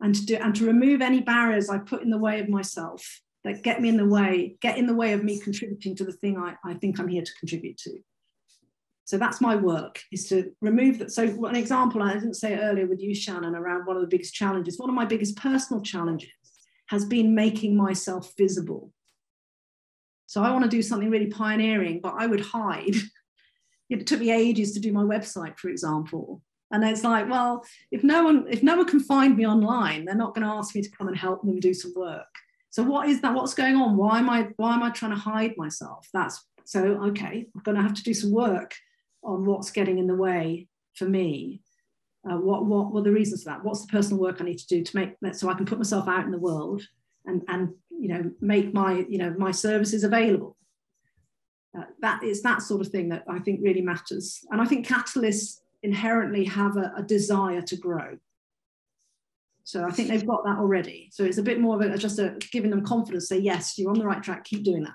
and 0.00 0.14
to 0.14 0.24
do 0.26 0.36
and 0.36 0.54
to 0.54 0.66
remove 0.66 1.00
any 1.00 1.20
barriers 1.20 1.70
i 1.70 1.78
put 1.78 2.02
in 2.02 2.10
the 2.10 2.18
way 2.18 2.40
of 2.40 2.48
myself 2.48 3.20
that 3.44 3.62
get 3.62 3.80
me 3.80 3.88
in 3.88 3.96
the 3.96 4.06
way 4.06 4.56
get 4.60 4.78
in 4.78 4.86
the 4.86 4.94
way 4.94 5.12
of 5.12 5.24
me 5.24 5.38
contributing 5.40 5.94
to 5.96 6.04
the 6.04 6.12
thing 6.12 6.36
i, 6.36 6.54
I 6.64 6.74
think 6.74 6.98
i'm 6.98 7.08
here 7.08 7.22
to 7.22 7.34
contribute 7.38 7.78
to. 7.78 7.98
So 9.04 9.16
that's 9.16 9.40
my 9.40 9.56
work 9.56 10.02
is 10.12 10.28
to 10.28 10.52
remove 10.60 10.98
that 10.98 11.10
so 11.10 11.22
an 11.46 11.56
example 11.56 12.02
i 12.02 12.12
didn't 12.12 12.34
say 12.34 12.58
earlier 12.58 12.86
with 12.86 13.00
you 13.00 13.14
shannon 13.14 13.54
around 13.54 13.86
one 13.86 13.96
of 13.96 14.02
the 14.02 14.08
biggest 14.08 14.34
challenges. 14.34 14.78
One 14.78 14.90
of 14.90 14.94
my 14.94 15.06
biggest 15.06 15.36
personal 15.36 15.82
challenges 15.82 16.30
has 16.88 17.04
been 17.04 17.34
making 17.34 17.76
myself 17.76 18.32
visible. 18.36 18.92
So 20.26 20.42
I 20.42 20.50
want 20.50 20.64
to 20.64 20.70
do 20.70 20.82
something 20.82 21.10
really 21.10 21.28
pioneering, 21.28 22.00
but 22.02 22.14
I 22.18 22.26
would 22.26 22.40
hide 22.40 22.94
it 23.88 24.06
took 24.06 24.20
me 24.20 24.30
ages 24.30 24.72
to 24.72 24.80
do 24.80 24.92
my 24.92 25.02
website, 25.02 25.58
for 25.58 25.68
example. 25.68 26.42
And 26.70 26.84
it's 26.84 27.04
like, 27.04 27.28
well, 27.30 27.64
if 27.90 28.04
no 28.04 28.24
one 28.24 28.46
if 28.48 28.62
no 28.62 28.76
one 28.76 28.86
can 28.86 29.00
find 29.00 29.36
me 29.36 29.46
online, 29.46 30.04
they're 30.04 30.14
not 30.14 30.34
going 30.34 30.46
to 30.46 30.52
ask 30.52 30.74
me 30.74 30.82
to 30.82 30.90
come 30.90 31.08
and 31.08 31.16
help 31.16 31.42
them 31.42 31.58
do 31.60 31.72
some 31.72 31.94
work. 31.96 32.26
So 32.70 32.82
what 32.82 33.08
is 33.08 33.22
that? 33.22 33.34
What's 33.34 33.54
going 33.54 33.76
on? 33.76 33.96
Why 33.96 34.18
am 34.18 34.28
I 34.28 34.48
why 34.56 34.74
am 34.74 34.82
I 34.82 34.90
trying 34.90 35.12
to 35.12 35.18
hide 35.18 35.54
myself? 35.56 36.06
That's 36.12 36.44
so 36.66 36.84
okay. 37.06 37.46
I'm 37.54 37.62
going 37.62 37.76
to 37.76 37.82
have 37.82 37.94
to 37.94 38.02
do 38.02 38.12
some 38.12 38.32
work 38.32 38.74
on 39.24 39.46
what's 39.46 39.70
getting 39.70 39.98
in 39.98 40.06
the 40.06 40.14
way 40.14 40.68
for 40.94 41.06
me. 41.06 41.62
Uh, 42.28 42.36
what 42.36 42.66
what 42.66 42.92
were 42.92 43.02
the 43.02 43.12
reasons 43.12 43.44
for 43.44 43.50
that? 43.50 43.64
What's 43.64 43.86
the 43.86 43.92
personal 43.92 44.20
work 44.20 44.40
I 44.40 44.44
need 44.44 44.58
to 44.58 44.66
do 44.66 44.84
to 44.84 44.96
make 44.96 45.18
that 45.22 45.36
so 45.36 45.48
I 45.48 45.54
can 45.54 45.64
put 45.64 45.78
myself 45.78 46.06
out 46.06 46.26
in 46.26 46.30
the 46.30 46.38
world 46.38 46.82
and 47.24 47.42
and 47.48 47.70
you 47.90 48.08
know 48.08 48.30
make 48.42 48.74
my 48.74 49.06
you 49.08 49.16
know 49.16 49.34
my 49.38 49.52
services 49.52 50.04
available 50.04 50.57
that 52.00 52.22
is 52.22 52.42
that 52.42 52.62
sort 52.62 52.80
of 52.80 52.88
thing 52.88 53.08
that 53.10 53.24
I 53.28 53.38
think 53.38 53.60
really 53.62 53.82
matters. 53.82 54.40
And 54.50 54.60
I 54.60 54.64
think 54.64 54.86
catalysts 54.86 55.58
inherently 55.82 56.44
have 56.44 56.76
a, 56.76 56.92
a, 56.96 57.02
desire 57.02 57.62
to 57.62 57.76
grow. 57.76 58.18
So 59.64 59.84
I 59.84 59.90
think 59.90 60.08
they've 60.08 60.26
got 60.26 60.44
that 60.44 60.58
already. 60.58 61.10
So 61.12 61.24
it's 61.24 61.38
a 61.38 61.42
bit 61.42 61.60
more 61.60 61.76
of 61.76 61.82
a, 61.82 61.96
just 61.98 62.18
a, 62.18 62.36
giving 62.52 62.70
them 62.70 62.84
confidence, 62.84 63.28
say, 63.28 63.38
yes, 63.38 63.78
you're 63.78 63.90
on 63.90 63.98
the 63.98 64.06
right 64.06 64.22
track, 64.22 64.44
keep 64.44 64.64
doing 64.64 64.84
that. 64.84 64.94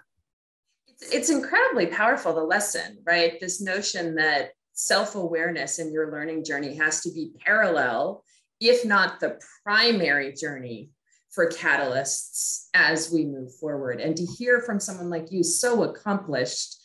It's, 0.88 1.14
it's 1.14 1.30
incredibly 1.30 1.88
powerful, 1.88 2.34
the 2.34 2.44
lesson, 2.44 2.98
right? 3.06 3.40
This 3.40 3.62
notion 3.62 4.16
that 4.16 4.52
self 4.74 5.16
awareness 5.16 5.80
in 5.80 5.92
your 5.92 6.12
learning 6.12 6.44
journey 6.44 6.76
has 6.76 7.02
to 7.02 7.12
be 7.12 7.32
parallel, 7.46 8.24
if 8.60 8.86
not 8.86 9.20
the 9.20 9.40
primary 9.64 10.34
journey 10.34 10.90
for 11.34 11.50
catalysts 11.50 12.68
as 12.74 13.12
we 13.12 13.26
move 13.26 13.54
forward. 13.56 14.00
And 14.00 14.16
to 14.16 14.26
hear 14.26 14.62
from 14.62 14.80
someone 14.80 15.10
like 15.10 15.32
you, 15.32 15.44
so 15.44 15.84
accomplished, 15.84 16.78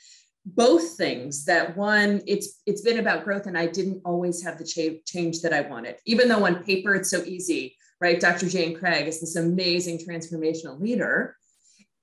both 0.55 0.97
things 0.97 1.45
that 1.45 1.77
one 1.77 2.23
it's 2.27 2.63
it's 2.65 2.81
been 2.81 2.99
about 2.99 3.25
growth 3.25 3.47
and 3.47 3.59
i 3.59 3.67
didn't 3.67 4.01
always 4.05 4.43
have 4.43 4.57
the 4.57 4.65
cha- 4.65 4.99
change 5.05 5.43
that 5.43 5.53
i 5.53 5.61
wanted. 5.61 5.97
Even 6.07 6.29
though 6.29 6.47
on 6.47 6.63
paper 6.65 6.95
it's 6.95 7.11
so 7.11 7.23
easy 7.25 7.77
right? 8.01 8.21
Dr 8.21 8.49
jane 8.49 8.79
craig 8.79 9.09
is 9.09 9.21
this 9.21 9.37
amazing 9.37 9.99
transformational 9.99 10.81
leader 10.81 11.37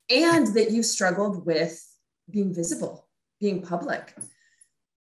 and 0.09 0.47
that 0.55 0.71
you 0.71 0.83
struggled 0.83 1.45
with 1.45 1.81
being 2.29 2.53
visible 2.53 3.07
being 3.39 3.61
public 3.61 4.13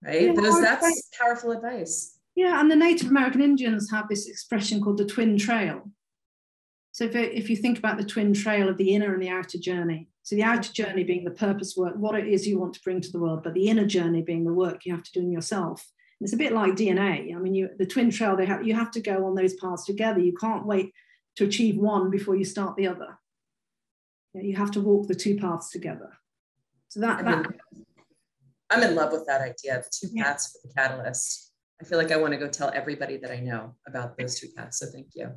right? 0.04 0.22
Yeah, 0.22 0.34
those 0.34 0.62
that's 0.62 1.10
powerful 1.20 1.52
advice. 1.52 2.18
Yeah 2.36 2.60
and 2.60 2.72
the 2.72 2.76
native 2.76 3.10
american 3.10 3.42
indians 3.42 3.92
have 3.92 4.08
this 4.08 4.28
expression 4.28 4.82
called 4.82 5.00
the 5.00 5.06
twin 5.06 5.38
trail 5.38 5.92
so 6.94 7.06
if, 7.06 7.16
if 7.16 7.50
you 7.50 7.56
think 7.56 7.80
about 7.80 7.98
the 7.98 8.06
twin 8.06 8.36
trail 8.36 8.70
of 8.70 8.78
the 8.78 8.94
inner 8.94 9.14
and 9.14 9.22
the 9.22 9.30
outer 9.30 9.58
journey, 9.58 10.10
so 10.22 10.36
the 10.36 10.44
outer 10.44 10.72
journey 10.72 11.04
being 11.04 11.26
the 11.26 11.32
purpose 11.32 11.76
work, 11.76 11.96
what 11.96 12.16
it 12.16 12.28
is 12.28 12.48
you 12.48 12.60
want 12.60 12.76
to 12.76 12.82
bring 12.84 13.02
to 13.02 13.12
the 13.12 13.20
world, 13.20 13.42
but 13.44 13.56
the 13.56 13.68
inner 13.68 13.86
journey 13.86 14.22
being 14.22 14.46
the 14.46 14.54
work 14.54 14.86
you 14.86 14.94
have 14.94 15.04
to 15.04 15.12
do 15.12 15.22
in 15.22 15.32
yourself. 15.32 15.90
And 16.20 16.28
it's 16.28 16.36
a 16.36 16.38
bit 16.38 16.54
like 16.54 16.76
DNA. 16.76 17.36
I 17.36 17.40
mean, 17.40 17.56
you, 17.56 17.70
the 17.80 17.88
twin 17.88 18.12
trail, 18.12 18.38
they 18.38 18.46
have, 18.46 18.66
you 18.66 18.76
have 18.76 18.92
to 18.92 19.02
go 19.02 19.26
on 19.26 19.34
those 19.34 19.56
paths 19.56 19.86
together. 19.86 20.20
You 20.20 20.34
can't 20.34 20.68
wait 20.68 20.94
to 21.38 21.46
achieve 21.46 21.78
one 21.78 22.12
before 22.12 22.36
you 22.36 22.46
start 22.46 22.78
the 22.78 22.88
other. 22.88 23.18
You 24.36 24.56
have 24.56 24.72
to 24.72 24.80
walk 24.80 25.08
the 25.08 25.16
two 25.16 25.38
paths 25.38 25.72
together. 25.72 26.12
So 26.90 27.00
that, 27.00 27.26
that 27.26 27.48
I'm 28.70 28.84
in 28.84 28.94
love 28.94 29.12
with 29.12 29.26
that 29.26 29.42
idea 29.42 29.80
of 29.80 29.90
two 29.90 30.10
paths 30.16 30.52
for 30.52 30.68
the 30.68 30.74
catalyst. 30.76 31.52
I 31.82 31.86
feel 31.86 31.98
like 31.98 32.12
I 32.12 32.18
want 32.18 32.34
to 32.34 32.40
go 32.40 32.48
tell 32.48 32.72
everybody 32.72 33.18
that 33.18 33.32
I 33.32 33.40
know 33.40 33.74
about 33.88 34.16
those 34.16 34.40
two 34.40 34.50
paths. 34.56 34.78
So 34.78 34.86
thank 34.94 35.08
you. 35.16 35.32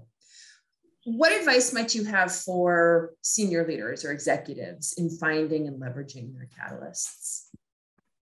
What 1.06 1.30
advice 1.30 1.72
might 1.72 1.94
you 1.94 2.02
have 2.02 2.34
for 2.34 3.14
senior 3.22 3.64
leaders 3.64 4.04
or 4.04 4.10
executives 4.10 4.92
in 4.98 5.08
finding 5.08 5.68
and 5.68 5.80
leveraging 5.80 6.34
their 6.34 6.48
catalysts? 6.58 7.44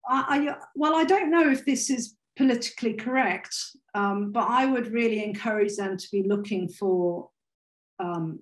I, 0.09 0.57
well, 0.75 0.97
I 0.97 1.05
don't 1.05 1.31
know 1.31 1.49
if 1.49 1.65
this 1.65 1.91
is 1.91 2.17
politically 2.37 2.95
correct, 2.95 3.55
um, 3.95 4.33
but 4.33 4.49
I 4.49 4.67
would 4.67 4.91
really 4.91 5.23
encourage 5.23 5.77
them 5.77 5.97
to 5.97 6.09
be 6.11 6.25
looking 6.25 6.69
for, 6.69 7.31
um, 8.01 8.41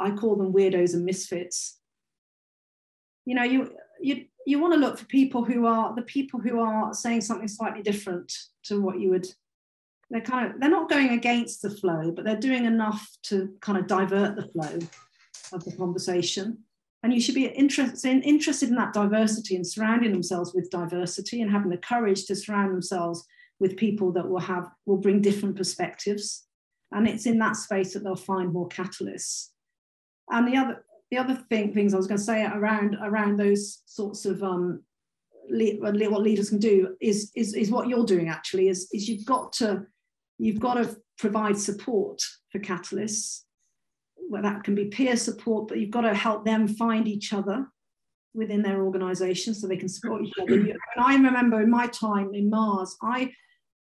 I 0.00 0.10
call 0.10 0.34
them 0.34 0.52
weirdos 0.52 0.94
and 0.94 1.04
misfits. 1.04 1.78
You 3.24 3.36
know, 3.36 3.44
you 3.44 3.72
you 4.00 4.24
you 4.44 4.58
want 4.58 4.74
to 4.74 4.80
look 4.80 4.98
for 4.98 5.06
people 5.06 5.44
who 5.44 5.66
are 5.66 5.94
the 5.94 6.02
people 6.02 6.40
who 6.40 6.58
are 6.58 6.92
saying 6.92 7.20
something 7.20 7.46
slightly 7.46 7.82
different 7.82 8.32
to 8.64 8.80
what 8.80 8.98
you 8.98 9.10
would 9.10 9.28
they're 10.10 10.20
kind 10.20 10.52
of 10.52 10.60
they're 10.60 10.70
not 10.70 10.90
going 10.90 11.10
against 11.10 11.62
the 11.62 11.70
flow 11.70 12.10
but 12.10 12.24
they're 12.24 12.36
doing 12.36 12.64
enough 12.64 13.08
to 13.22 13.54
kind 13.60 13.78
of 13.78 13.86
divert 13.86 14.36
the 14.36 14.48
flow 14.48 14.78
of 15.52 15.64
the 15.64 15.76
conversation. 15.76 16.58
And 17.02 17.12
you 17.12 17.20
should 17.20 17.34
be 17.34 17.46
interested 17.46 18.10
in, 18.10 18.22
interested 18.22 18.70
in 18.70 18.76
that 18.76 18.94
diversity 18.94 19.56
and 19.56 19.66
surrounding 19.66 20.10
themselves 20.10 20.54
with 20.54 20.70
diversity 20.70 21.42
and 21.42 21.50
having 21.50 21.70
the 21.70 21.76
courage 21.76 22.24
to 22.26 22.36
surround 22.36 22.72
themselves 22.72 23.26
with 23.60 23.76
people 23.76 24.10
that 24.12 24.26
will 24.28 24.40
have 24.40 24.70
will 24.86 24.96
bring 24.96 25.20
different 25.20 25.56
perspectives. 25.56 26.46
And 26.92 27.06
it's 27.06 27.26
in 27.26 27.38
that 27.40 27.56
space 27.56 27.92
that 27.92 28.04
they'll 28.04 28.16
find 28.16 28.52
more 28.52 28.68
catalysts. 28.68 29.48
And 30.30 30.48
the 30.48 30.56
other 30.56 30.84
the 31.10 31.18
other 31.18 31.34
thing, 31.48 31.72
things 31.72 31.92
I 31.92 31.98
was 31.98 32.06
going 32.06 32.18
to 32.18 32.24
say 32.24 32.44
around 32.44 32.96
around 33.02 33.36
those 33.36 33.82
sorts 33.84 34.24
of 34.24 34.42
um, 34.42 34.82
what 35.48 36.22
leaders 36.22 36.48
can 36.48 36.58
do 36.58 36.96
is, 37.00 37.30
is 37.36 37.54
is 37.54 37.70
what 37.70 37.88
you're 37.88 38.06
doing 38.06 38.28
actually 38.28 38.68
is 38.68 38.88
is 38.92 39.08
you've 39.08 39.26
got 39.26 39.52
to 39.54 39.86
you've 40.38 40.60
got 40.60 40.74
to 40.74 40.96
provide 41.18 41.56
support 41.56 42.20
for 42.50 42.58
catalysts 42.58 43.42
well 44.28 44.42
that 44.42 44.64
can 44.64 44.74
be 44.74 44.86
peer 44.86 45.16
support 45.16 45.68
but 45.68 45.78
you've 45.78 45.90
got 45.90 46.02
to 46.02 46.14
help 46.14 46.44
them 46.44 46.66
find 46.66 47.06
each 47.06 47.32
other 47.32 47.66
within 48.34 48.62
their 48.62 48.82
organization 48.82 49.54
so 49.54 49.66
they 49.66 49.76
can 49.76 49.88
support 49.88 50.22
each 50.22 50.32
other. 50.40 50.54
And 50.54 50.76
i 50.98 51.14
remember 51.14 51.62
in 51.62 51.70
my 51.70 51.86
time 51.86 52.34
in 52.34 52.50
mars 52.50 52.96
i 53.02 53.30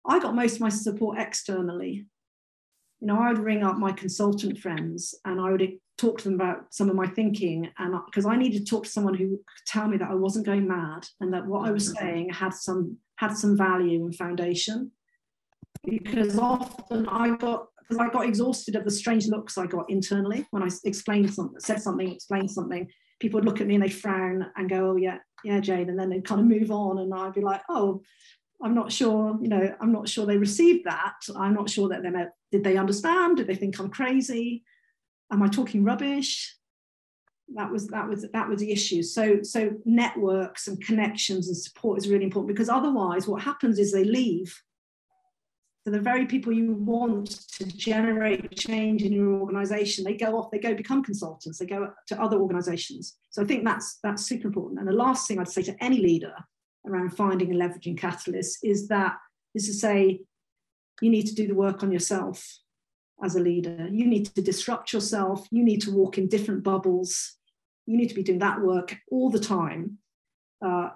i 0.06 0.20
got 0.20 0.36
most 0.36 0.56
of 0.56 0.62
my 0.62 0.70
support 0.70 1.20
externally. 1.20 2.06
You 3.02 3.08
know 3.08 3.20
i 3.20 3.32
would 3.32 3.44
ring 3.44 3.64
up 3.64 3.78
my 3.78 3.92
consultant 3.92 4.60
friends 4.60 5.16
and 5.26 5.42
i 5.42 5.52
would 5.52 5.62
talk 6.00 6.18
to 6.18 6.24
them 6.24 6.36
about 6.36 6.74
some 6.74 6.90
of 6.90 6.96
my 6.96 7.08
thinking 7.08 7.70
and 7.78 7.94
because 8.06 8.26
I 8.26 8.38
needed 8.38 8.66
to 8.66 8.70
talk 8.70 8.86
to 8.86 8.90
someone 8.90 9.14
who 9.14 9.32
could 9.32 9.66
tell 9.68 9.88
me 9.88 9.98
that 9.98 10.10
I 10.10 10.16
wasn't 10.16 10.46
going 10.46 10.66
mad 10.66 11.06
and 11.20 11.34
that 11.34 11.46
what 11.46 11.68
I 11.68 11.72
was 11.72 11.90
mm-hmm. 11.90 12.06
saying 12.06 12.30
had 12.30 12.54
some 12.54 12.98
had 13.18 13.36
some 13.36 13.58
value 13.58 14.06
and 14.06 14.16
foundation 14.16 14.92
because 15.90 16.38
often 16.38 17.08
I 17.08 17.36
got 17.38 17.68
because 17.80 17.98
I 17.98 18.10
got 18.10 18.26
exhausted 18.26 18.76
of 18.76 18.84
the 18.84 18.92
strange 18.92 19.28
looks 19.28 19.58
I 19.58 19.66
got 19.66 19.90
internally 19.90 20.46
when 20.52 20.64
I 20.64 20.70
explained 20.84 21.34
something 21.34 21.60
said 21.60 21.82
something 21.82 22.12
explained 22.12 22.52
something 22.52 22.88
people 23.20 23.40
would 23.40 23.46
look 23.46 23.62
at 23.62 23.68
me 23.68 23.76
and 23.76 23.84
they 23.84 23.90
frown 23.90 24.46
and 24.56 24.70
go 24.70 24.92
oh 24.92 24.96
yeah 24.96 25.18
yeah 25.44 25.60
Jane 25.60 25.90
and 25.90 25.98
then 25.98 26.10
they'd 26.10 26.26
kind 26.26 26.42
of 26.42 26.48
move 26.48 26.72
on 26.72 27.00
and 27.00 27.14
I'd 27.14 27.34
be 27.34 27.42
like 27.42 27.62
oh 27.70 28.02
I'm 28.62 28.76
not 28.76 28.92
sure, 28.92 29.40
you 29.42 29.48
know, 29.48 29.74
I'm 29.80 29.94
not 29.94 30.10
sure 30.10 30.26
they 30.26 30.36
received 30.36 30.86
that. 30.86 31.16
I'm 31.34 31.54
not 31.54 31.70
sure 31.70 31.88
that 31.88 32.04
they 32.04 32.12
did 32.52 32.66
they 32.66 32.76
understand? 32.76 33.38
Did 33.38 33.48
they 33.48 33.56
think 33.56 33.80
I'm 33.80 33.90
crazy? 33.90 34.66
am 35.32 35.44
I 35.44 35.48
talking 35.48 35.84
rubbish? 35.84 36.56
That 37.56 37.72
was 37.72 37.88
that 37.88 38.08
was 38.08 38.26
that 38.32 38.48
was 38.48 38.60
the 38.60 38.72
issue. 38.72 39.02
So 39.02 39.42
so 39.42 39.72
networks 39.86 40.68
and 40.68 40.80
connections 40.82 41.48
and 41.48 41.58
support 41.58 41.98
is 41.98 42.10
really 42.10 42.26
important 42.26 42.50
because 42.50 42.70
otherwise, 42.70 43.28
what 43.28 43.42
happens 43.42 43.80
is 43.80 43.92
they 43.92 44.04
leave. 44.04 44.56
The 45.90 46.00
very 46.00 46.26
people 46.26 46.54
you 46.54 46.74
want 46.74 47.48
to 47.58 47.66
generate 47.66 48.56
change 48.58 49.04
in 49.04 49.12
your 49.12 49.34
organization, 49.34 50.04
they 50.04 50.16
go 50.16 50.38
off, 50.38 50.52
they 50.52 50.60
go 50.60 50.74
become 50.74 51.04
consultants, 51.04 51.60
they 51.60 51.66
go 51.66 51.92
to 52.08 52.22
other 52.22 52.40
organizations. 52.40 53.18
So 53.30 53.42
I 53.42 53.46
think 53.46 53.66
that's 53.66 54.00
that's 54.04 54.26
super 54.26 54.48
important. 54.48 54.80
And 54.80 54.88
the 54.88 54.94
last 54.94 55.28
thing 55.28 55.40
I'd 55.40 55.50
say 55.50 55.64
to 55.64 55.84
any 55.84 55.98
leader 55.98 56.34
around 56.88 57.10
finding 57.10 57.52
and 57.52 57.62
leveraging 57.62 58.00
catalysts 58.00 58.58
is 58.64 58.88
that 58.88 59.18
is 59.56 59.68
to 59.68 59.74
say 59.74 60.22
you 61.02 61.10
need 61.10 61.28
to 61.28 61.36
do 61.36 61.48
the 61.48 61.56
work 61.56 61.84
on 61.84 61.92
yourself 61.92 62.46
as 63.24 63.36
a 63.36 63.40
leader. 63.40 63.88
You 63.92 64.06
need 64.08 64.26
to 64.36 64.42
disrupt 64.42 64.94
yourself. 64.94 65.48
You 65.52 65.64
need 65.64 65.82
to 65.82 65.92
walk 65.92 66.18
in 66.18 66.28
different 66.28 66.64
bubbles. 66.64 67.36
You 67.86 67.98
need 67.98 68.10
to 68.10 68.16
be 68.16 68.24
doing 68.24 68.40
that 68.40 68.62
work 68.62 68.96
all 69.12 69.30
the 69.30 69.40
time, 69.40 69.98
uh, 70.66 70.90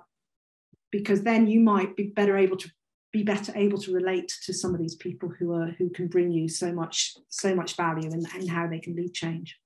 because 0.92 1.24
then 1.24 1.48
you 1.48 1.60
might 1.60 1.96
be 1.96 2.04
better 2.04 2.38
able 2.38 2.58
to 2.58 2.70
be 3.14 3.24
better 3.24 3.54
able 3.56 3.78
to 3.78 3.94
relate 3.94 4.34
to 4.44 4.54
some 4.54 4.74
of 4.74 4.82
these 4.82 4.96
people 4.96 5.30
who 5.30 5.54
are 5.54 5.68
who 5.78 5.90
can 5.90 6.08
bring 6.08 6.32
you 6.32 6.50
so 6.50 6.74
much 6.74 7.16
so 7.30 7.56
much 7.56 7.76
value 7.76 8.12
and, 8.12 8.26
and 8.34 8.50
how 8.50 8.68
they 8.68 8.80
can 8.80 8.96
lead 8.96 9.14
change. 9.14 9.58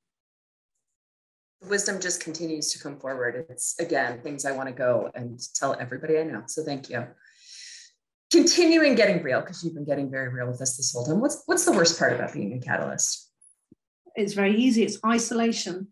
Wisdom 1.68 2.00
just 2.00 2.22
continues 2.22 2.72
to 2.74 2.80
come 2.80 3.00
forward. 3.00 3.48
It's 3.50 3.80
again 3.80 4.22
things 4.22 4.46
I 4.46 4.52
want 4.52 4.70
to 4.70 4.76
go 4.76 5.10
and 5.16 5.40
tell 5.56 5.76
everybody 5.80 6.20
I 6.20 6.24
know. 6.24 6.44
So 6.46 6.64
thank 6.64 6.90
you 6.90 7.08
continuing 8.32 8.96
getting 8.96 9.24
real 9.24 9.40
because 9.40 9.64
you've 9.64 9.74
been 9.74 9.86
getting 9.86 10.12
very 10.12 10.30
real 10.30 10.48
with 10.48 10.62
us 10.62 10.76
this 10.76 10.92
whole 10.92 11.06
time 11.06 11.22
what's 11.22 11.44
what's 11.46 11.66
the 11.66 11.72
worst 11.72 11.98
part 11.98 12.14
about 12.14 12.34
being 12.34 12.54
a 12.54 12.60
catalyst 12.60 13.32
it's 14.16 14.34
very 14.34 14.56
easy 14.56 14.84
it's 14.84 15.00
isolation 15.06 15.88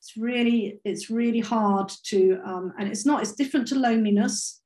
it's 0.00 0.16
really 0.16 0.80
it's 0.84 1.08
really 1.08 1.40
hard 1.40 1.88
to 2.02 2.40
um, 2.44 2.72
and 2.78 2.88
it's 2.88 3.06
not 3.06 3.22
it's 3.22 3.32
different 3.32 3.68
to 3.68 3.76
loneliness 3.76 4.60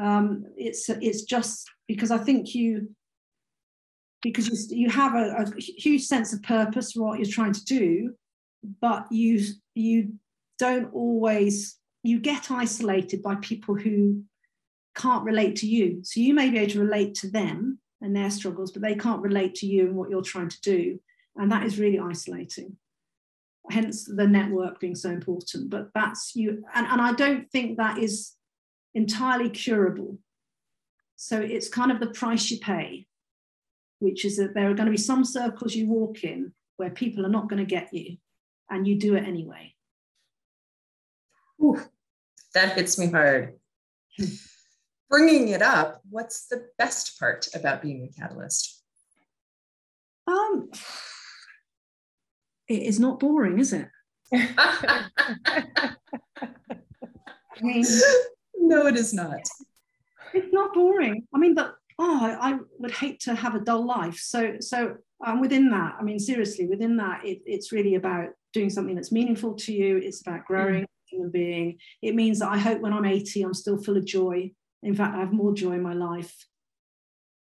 um, 0.00 0.44
it's 0.56 0.88
it's 0.88 1.22
just 1.22 1.70
because 1.86 2.10
i 2.10 2.18
think 2.18 2.54
you 2.54 2.94
because 4.22 4.48
you, 4.48 4.84
you 4.84 4.90
have 4.90 5.14
a, 5.14 5.44
a 5.44 5.60
huge 5.60 6.04
sense 6.04 6.32
of 6.32 6.42
purpose 6.42 6.92
for 6.92 7.02
what 7.02 7.18
you're 7.18 7.28
trying 7.28 7.52
to 7.52 7.64
do 7.64 8.14
but 8.80 9.06
you 9.10 9.44
you 9.74 10.12
don't 10.58 10.92
always 10.94 11.76
you 12.02 12.18
get 12.18 12.50
isolated 12.50 13.22
by 13.22 13.34
people 13.36 13.74
who 13.74 14.22
can't 14.94 15.24
relate 15.24 15.56
to 15.56 15.66
you. 15.66 16.00
So 16.02 16.20
you 16.20 16.34
may 16.34 16.50
be 16.50 16.58
able 16.58 16.72
to 16.72 16.80
relate 16.80 17.14
to 17.16 17.30
them 17.30 17.78
and 18.00 18.14
their 18.14 18.30
struggles, 18.30 18.72
but 18.72 18.82
they 18.82 18.94
can't 18.94 19.22
relate 19.22 19.54
to 19.56 19.66
you 19.66 19.86
and 19.86 19.96
what 19.96 20.10
you're 20.10 20.22
trying 20.22 20.48
to 20.48 20.60
do. 20.60 21.00
And 21.36 21.50
that 21.50 21.64
is 21.64 21.78
really 21.78 21.98
isolating. 21.98 22.76
Hence 23.70 24.04
the 24.04 24.26
network 24.26 24.80
being 24.80 24.96
so 24.96 25.10
important. 25.10 25.70
But 25.70 25.88
that's 25.94 26.34
you, 26.34 26.64
and, 26.74 26.86
and 26.86 27.00
I 27.00 27.12
don't 27.12 27.50
think 27.50 27.78
that 27.78 27.98
is 27.98 28.32
entirely 28.94 29.50
curable. 29.50 30.18
So 31.16 31.40
it's 31.40 31.68
kind 31.68 31.92
of 31.92 32.00
the 32.00 32.08
price 32.08 32.50
you 32.50 32.58
pay, 32.58 33.06
which 34.00 34.24
is 34.24 34.36
that 34.38 34.54
there 34.54 34.70
are 34.70 34.74
going 34.74 34.86
to 34.86 34.92
be 34.92 34.96
some 34.96 35.24
circles 35.24 35.74
you 35.74 35.88
walk 35.88 36.24
in 36.24 36.52
where 36.76 36.90
people 36.90 37.24
are 37.24 37.30
not 37.30 37.48
going 37.48 37.64
to 37.64 37.66
get 37.66 37.92
you, 37.92 38.16
and 38.68 38.86
you 38.86 38.98
do 38.98 39.14
it 39.14 39.24
anyway. 39.24 39.74
Ooh, 41.62 41.80
that 42.54 42.76
hits 42.76 42.98
me 42.98 43.06
hard. 43.08 43.54
bringing 45.08 45.48
it 45.48 45.62
up, 45.62 46.00
what's 46.10 46.46
the 46.46 46.66
best 46.78 47.18
part 47.20 47.46
about 47.54 47.82
being 47.82 48.02
a 48.02 48.20
catalyst? 48.20 48.82
Um, 50.26 50.70
it 52.66 52.82
is 52.82 52.98
not 52.98 53.20
boring, 53.20 53.58
is 53.58 53.72
it? 53.72 53.88
I 54.32 55.94
mean, 57.60 57.84
no, 58.72 58.86
it 58.86 58.96
is 58.96 59.12
not. 59.12 59.40
It's 60.34 60.52
not 60.52 60.72
boring. 60.74 61.26
I 61.34 61.38
mean, 61.38 61.54
but 61.54 61.74
oh, 61.98 62.18
I, 62.24 62.52
I 62.52 62.58
would 62.78 62.90
hate 62.90 63.20
to 63.20 63.34
have 63.34 63.54
a 63.54 63.60
dull 63.60 63.84
life. 63.84 64.16
So, 64.16 64.56
so 64.60 64.96
um, 65.24 65.40
within 65.40 65.70
that, 65.70 65.96
I 65.98 66.02
mean, 66.02 66.18
seriously, 66.18 66.66
within 66.66 66.96
that, 66.96 67.24
it, 67.24 67.40
it's 67.44 67.72
really 67.72 67.94
about 67.96 68.30
doing 68.52 68.70
something 68.70 68.94
that's 68.94 69.12
meaningful 69.12 69.54
to 69.54 69.72
you. 69.72 69.98
It's 69.98 70.20
about 70.22 70.46
growing, 70.46 70.82
mm. 70.82 70.86
human 71.06 71.30
being. 71.30 71.78
It 72.00 72.14
means 72.14 72.38
that 72.38 72.50
I 72.50 72.58
hope 72.58 72.80
when 72.80 72.92
I'm 72.92 73.04
80, 73.04 73.42
I'm 73.42 73.54
still 73.54 73.80
full 73.80 73.96
of 73.96 74.04
joy. 74.04 74.52
In 74.82 74.94
fact, 74.94 75.14
I 75.14 75.20
have 75.20 75.32
more 75.32 75.54
joy 75.54 75.72
in 75.72 75.82
my 75.82 75.94
life 75.94 76.34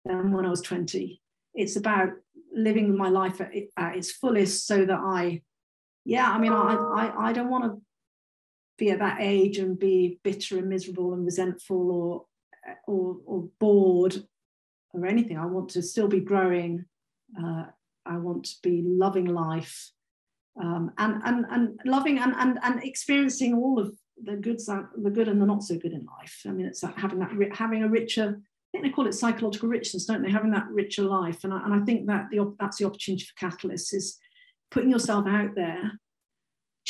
than 0.05 0.31
when 0.31 0.45
I 0.45 0.49
was 0.49 0.61
20. 0.61 1.21
It's 1.55 1.75
about 1.75 2.09
living 2.53 2.95
my 2.95 3.09
life 3.09 3.41
at, 3.41 3.51
at 3.77 3.95
its 3.95 4.11
fullest 4.11 4.67
so 4.67 4.85
that 4.85 4.99
I, 4.99 5.41
yeah, 6.05 6.29
I 6.29 6.37
mean, 6.39 6.51
I, 6.51 6.73
I, 6.75 7.29
I 7.29 7.33
don't 7.33 7.49
want 7.49 7.63
to 7.65 7.81
be 8.81 8.89
at 8.89 8.99
that 8.99 9.17
age 9.19 9.59
and 9.59 9.77
be 9.77 10.19
bitter 10.23 10.57
and 10.57 10.67
miserable 10.67 11.13
and 11.13 11.23
resentful 11.23 11.91
or, 11.91 12.25
or, 12.87 13.17
or 13.25 13.49
bored 13.59 14.15
or 14.93 15.05
anything. 15.05 15.37
I 15.37 15.45
want 15.45 15.69
to 15.69 15.83
still 15.83 16.07
be 16.07 16.19
growing. 16.19 16.85
Uh, 17.39 17.65
I 18.07 18.17
want 18.17 18.45
to 18.45 18.55
be 18.63 18.81
loving 18.83 19.25
life 19.25 19.91
um, 20.59 20.91
and, 20.97 21.21
and, 21.23 21.45
and 21.51 21.79
loving 21.85 22.17
and, 22.17 22.33
and, 22.35 22.57
and 22.63 22.83
experiencing 22.83 23.53
all 23.53 23.79
of 23.79 23.93
the 24.23 24.35
good 24.35 24.59
the 24.59 25.09
good 25.09 25.27
and 25.27 25.41
the 25.41 25.45
not 25.45 25.63
so 25.63 25.77
good 25.77 25.93
in 25.93 26.05
life. 26.19 26.41
I 26.47 26.49
mean, 26.49 26.65
it's 26.65 26.81
having 26.81 27.19
that 27.19 27.31
having 27.53 27.83
a 27.83 27.89
richer 27.89 28.39
I 28.39 28.77
think 28.77 28.85
they 28.85 28.95
call 28.95 29.07
it 29.07 29.13
psychological 29.13 29.67
richness, 29.67 30.05
don't 30.05 30.21
they? 30.21 30.31
Having 30.31 30.51
that 30.51 30.67
richer 30.69 31.03
life. 31.03 31.43
And 31.43 31.53
I, 31.53 31.61
and 31.65 31.73
I 31.73 31.79
think 31.83 32.07
that 32.07 32.27
the, 32.31 32.55
that's 32.57 32.77
the 32.77 32.85
opportunity 32.85 33.25
for 33.25 33.45
catalysts 33.45 33.93
is 33.93 34.17
putting 34.69 34.89
yourself 34.89 35.27
out 35.27 35.55
there, 35.55 35.91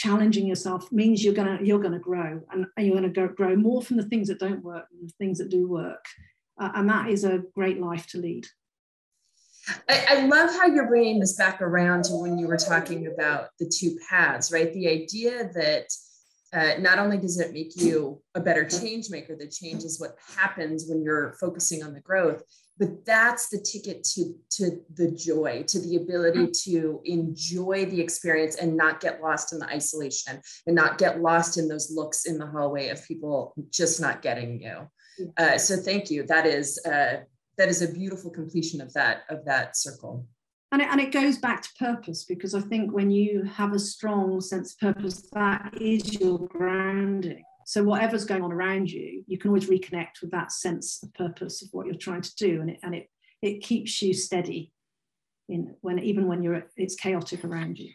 challenging 0.02 0.48
yourself 0.48 0.92
means 0.92 1.24
you're 1.24 1.34
gonna 1.34 1.60
you're 1.62 1.80
gonna 1.80 2.00
grow 2.00 2.42
and, 2.52 2.66
you're 2.78 2.96
gonna 2.96 3.10
go, 3.10 3.28
grow 3.28 3.56
more 3.56 3.84
from 3.84 3.98
the 3.98 4.04
things 4.04 4.28
that 4.28 4.40
don't 4.40 4.64
work 4.64 4.86
than 4.90 5.06
the 5.06 5.14
things 5.20 5.38
that 5.38 5.50
do 5.50 5.68
work. 5.68 6.04
Uh, 6.60 6.72
and 6.76 6.90
that 6.90 7.10
is 7.10 7.24
a 7.24 7.44
great 7.54 7.80
life 7.80 8.08
to 8.08 8.18
lead. 8.18 8.48
I, 9.88 10.06
I, 10.10 10.26
love 10.26 10.50
how 10.50 10.66
you're 10.66 10.88
bringing 10.88 11.20
this 11.20 11.36
back 11.36 11.62
around 11.62 12.06
to 12.06 12.14
when 12.14 12.40
you 12.40 12.48
were 12.48 12.58
talking 12.58 13.06
about 13.08 13.50
the 13.60 13.70
two 13.70 13.96
paths, 14.10 14.52
right? 14.52 14.74
The 14.74 14.88
idea 14.88 15.52
that 15.54 15.88
uh, 16.54 16.74
not 16.80 17.00
only 17.00 17.18
does 17.18 17.40
it 17.40 17.54
make 17.54 17.76
you 17.76 18.22
a 18.36 18.42
better 18.42 18.66
change 18.68 19.10
maker, 19.10 19.36
the 19.36 19.48
change 19.48 19.84
is 19.84 20.00
what 20.00 20.18
happens 20.36 20.86
when 20.88 21.02
you're 21.02 21.34
focusing 21.40 21.84
on 21.84 21.94
the 21.94 22.02
growth, 22.02 22.44
but 22.78 23.06
that's 23.06 23.50
the 23.50 23.60
ticket 23.60 24.04
to, 24.04 24.34
to 24.50 24.82
the 24.96 25.12
joy, 25.12 25.64
to 25.68 25.80
the 25.80 25.96
ability 25.96 26.48
to 26.64 27.02
enjoy 27.06 27.86
the 27.86 28.02
experience 28.02 28.56
and 28.56 28.76
not 28.76 29.00
get 29.00 29.22
lost 29.22 29.54
in 29.54 29.60
the 29.60 29.68
isolation 29.68 30.42
and 30.68 30.76
not 30.76 30.98
get 30.98 31.22
lost 31.22 31.58
in 31.58 31.68
those 31.68 31.92
looks 31.92 32.26
in 32.26 32.38
the 32.38 32.48
hallway 32.48 32.90
of 32.90 33.06
people 33.08 33.54
just 33.70 34.02
not 34.02 34.22
getting 34.22 34.62
you. 34.62 34.90
Uh, 35.38 35.58
so 35.58 35.78
thank 35.78 36.10
you. 36.10 36.24
That 36.24 36.46
is 36.46 36.84
uh, 36.86 37.22
that 37.58 37.70
is 37.70 37.82
a 37.82 37.94
beautiful 37.94 38.32
completion 38.32 38.82
of 38.82 38.92
that 38.94 39.24
of 39.30 39.46
that 39.46 39.78
circle 39.78 40.26
and 40.72 40.82
it, 40.82 40.88
and 40.90 41.02
it 41.02 41.12
goes 41.12 41.38
back 41.38 41.62
to 41.62 41.70
purpose 41.78 42.24
because 42.24 42.56
i 42.56 42.62
think 42.62 42.92
when 42.92 43.10
you 43.12 43.44
have 43.44 43.74
a 43.74 43.80
strong 43.80 44.40
sense 44.42 44.74
of 44.74 44.96
purpose 44.96 45.30
that 45.34 45.74
is 45.80 46.20
your 46.20 46.40
grounding 46.48 47.44
so 47.66 47.84
whatever's 47.84 48.26
going 48.26 48.44
on 48.44 48.52
around 48.52 48.90
you 48.90 49.24
you 49.28 49.38
can 49.38 49.50
always 49.50 49.70
reconnect 49.70 50.22
with 50.22 50.32
that 50.32 50.52
sense 50.52 51.02
of 51.04 51.14
purpose 51.14 51.62
of 51.62 51.70
what 51.72 51.86
you're 51.86 51.96
trying 51.96 52.22
to 52.22 52.36
do 52.36 52.62
and 52.62 52.70
it 52.72 52.80
and 52.84 52.96
it 52.96 53.08
it 53.42 53.62
keeps 53.62 54.02
you 54.02 54.14
steady 54.14 54.72
in 55.50 55.76
when 55.82 56.00
even 56.00 56.28
when 56.28 56.44
you're 56.44 56.64
it's 56.78 56.96
chaotic 56.96 57.44
around 57.44 57.78
you 57.78 57.92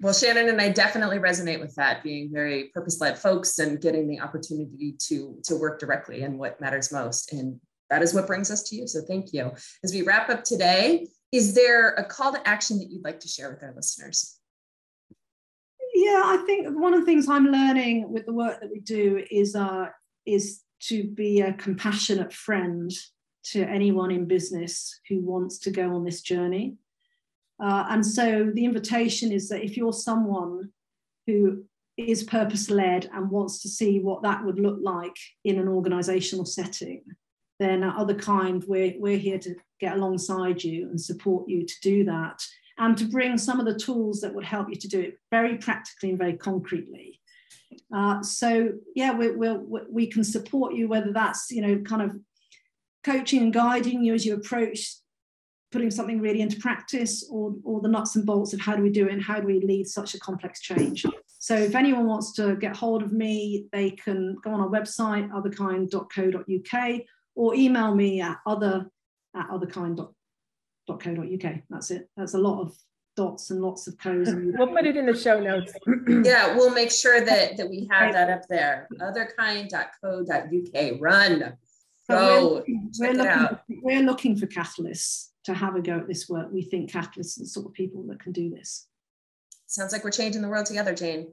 well, 0.00 0.12
Shannon 0.12 0.50
and 0.50 0.60
I 0.60 0.68
definitely 0.68 1.18
resonate 1.18 1.58
with 1.58 1.74
that, 1.76 2.02
being 2.02 2.30
very 2.30 2.70
purpose-led 2.74 3.18
folks 3.18 3.58
and 3.58 3.80
getting 3.80 4.06
the 4.06 4.20
opportunity 4.20 4.94
to 5.08 5.38
to 5.44 5.56
work 5.56 5.80
directly 5.80 6.22
in 6.22 6.36
what 6.36 6.60
matters 6.60 6.92
most. 6.92 7.32
And 7.32 7.58
that 7.88 8.02
is 8.02 8.12
what 8.12 8.26
brings 8.26 8.50
us 8.50 8.62
to 8.64 8.76
you. 8.76 8.86
So 8.86 9.00
thank 9.08 9.32
you. 9.32 9.52
As 9.84 9.94
we 9.94 10.02
wrap 10.02 10.28
up 10.28 10.44
today, 10.44 11.06
is 11.36 11.54
there 11.54 11.90
a 11.90 12.04
call 12.04 12.32
to 12.32 12.48
action 12.48 12.78
that 12.78 12.90
you'd 12.90 13.04
like 13.04 13.20
to 13.20 13.28
share 13.28 13.50
with 13.50 13.62
our 13.62 13.74
listeners? 13.76 14.38
Yeah, 15.94 16.22
I 16.24 16.42
think 16.46 16.68
one 16.68 16.94
of 16.94 17.00
the 17.00 17.06
things 17.06 17.28
I'm 17.28 17.48
learning 17.48 18.10
with 18.10 18.24
the 18.24 18.32
work 18.32 18.60
that 18.60 18.70
we 18.70 18.80
do 18.80 19.22
is 19.30 19.54
uh, 19.54 19.88
is 20.24 20.62
to 20.88 21.04
be 21.04 21.42
a 21.42 21.52
compassionate 21.52 22.32
friend 22.32 22.90
to 23.52 23.62
anyone 23.64 24.10
in 24.10 24.26
business 24.26 24.98
who 25.08 25.20
wants 25.20 25.58
to 25.60 25.70
go 25.70 25.94
on 25.94 26.04
this 26.04 26.22
journey. 26.22 26.76
Uh, 27.62 27.84
and 27.90 28.04
so 28.04 28.50
the 28.54 28.64
invitation 28.64 29.30
is 29.30 29.48
that 29.50 29.62
if 29.62 29.76
you're 29.76 29.92
someone 29.92 30.70
who 31.26 31.64
is 31.98 32.24
purpose 32.24 32.70
led 32.70 33.10
and 33.12 33.30
wants 33.30 33.60
to 33.62 33.68
see 33.68 34.00
what 34.00 34.22
that 34.22 34.44
would 34.44 34.58
look 34.58 34.78
like 34.82 35.16
in 35.44 35.58
an 35.58 35.68
organizational 35.68 36.46
setting, 36.46 37.02
then 37.58 37.82
Otherkind, 37.82 38.66
we're, 38.66 38.94
we're 38.98 39.18
here 39.18 39.38
to 39.38 39.54
get 39.80 39.96
alongside 39.96 40.62
you 40.62 40.88
and 40.88 41.00
support 41.00 41.48
you 41.48 41.64
to 41.64 41.74
do 41.82 42.04
that 42.04 42.42
and 42.78 42.96
to 42.98 43.04
bring 43.06 43.38
some 43.38 43.58
of 43.58 43.66
the 43.66 43.78
tools 43.78 44.20
that 44.20 44.34
would 44.34 44.44
help 44.44 44.68
you 44.68 44.76
to 44.76 44.88
do 44.88 45.00
it 45.00 45.18
very 45.30 45.56
practically 45.56 46.10
and 46.10 46.18
very 46.18 46.34
concretely. 46.34 47.20
Uh, 47.94 48.22
so 48.22 48.70
yeah, 48.94 49.12
we, 49.12 49.30
we 49.30 49.56
we 49.88 50.06
can 50.06 50.24
support 50.24 50.74
you, 50.74 50.88
whether 50.88 51.12
that's, 51.12 51.50
you 51.50 51.62
know, 51.62 51.78
kind 51.78 52.02
of 52.02 52.16
coaching 53.04 53.42
and 53.42 53.52
guiding 53.52 54.02
you 54.02 54.14
as 54.14 54.26
you 54.26 54.34
approach 54.34 54.96
putting 55.72 55.90
something 55.90 56.20
really 56.20 56.40
into 56.40 56.58
practice 56.58 57.28
or, 57.30 57.54
or 57.64 57.80
the 57.80 57.88
nuts 57.88 58.16
and 58.16 58.24
bolts 58.24 58.52
of 58.52 58.60
how 58.60 58.76
do 58.76 58.82
we 58.82 58.90
do 58.90 59.06
it 59.08 59.12
and 59.12 59.22
how 59.22 59.40
do 59.40 59.46
we 59.46 59.60
lead 59.60 59.86
such 59.86 60.14
a 60.14 60.20
complex 60.20 60.60
change. 60.60 61.04
So 61.38 61.54
if 61.54 61.74
anyone 61.74 62.06
wants 62.06 62.32
to 62.34 62.56
get 62.56 62.74
hold 62.74 63.02
of 63.02 63.12
me, 63.12 63.66
they 63.72 63.90
can 63.90 64.36
go 64.42 64.52
on 64.52 64.60
our 64.60 64.68
website, 64.68 65.30
otherkind.co.uk, 65.30 67.00
or 67.36 67.54
email 67.54 67.94
me 67.94 68.20
at 68.20 68.38
other 68.44 68.90
at 69.36 69.48
otherkind.co.uk. 69.48 71.54
That's 71.70 71.90
it. 71.92 72.10
That's 72.16 72.34
a 72.34 72.38
lot 72.38 72.60
of 72.60 72.76
dots 73.16 73.50
and 73.50 73.62
lots 73.62 73.86
of 73.86 73.96
codes. 73.98 74.30
we'll 74.34 74.68
put 74.68 74.86
it 74.86 74.96
in 74.96 75.06
the 75.06 75.16
show 75.16 75.40
notes. 75.40 75.72
yeah, 76.24 76.56
we'll 76.56 76.74
make 76.74 76.90
sure 76.90 77.20
that 77.20 77.56
that 77.56 77.68
we 77.68 77.88
have 77.90 78.12
that 78.12 78.30
up 78.30 78.46
there. 78.48 78.88
Otherkind.co.uk. 79.00 81.00
Run. 81.00 81.56
Go. 82.08 82.62
We're, 82.66 82.90
we're 83.00 83.14
looking, 83.14 83.58
we're 83.82 84.02
looking 84.02 84.36
for 84.36 84.46
catalysts 84.46 85.30
to 85.44 85.54
have 85.54 85.74
a 85.74 85.80
go 85.80 85.98
at 85.98 86.06
this 86.06 86.28
work. 86.28 86.48
We 86.52 86.62
think 86.62 86.90
catalysts 86.90 87.38
are 87.38 87.42
the 87.42 87.48
sort 87.48 87.66
of 87.66 87.72
people 87.72 88.04
that 88.08 88.20
can 88.20 88.32
do 88.32 88.50
this. 88.50 88.86
Sounds 89.66 89.92
like 89.92 90.04
we're 90.04 90.12
changing 90.12 90.42
the 90.42 90.48
world 90.48 90.66
together, 90.66 90.94
Jane. 90.94 91.32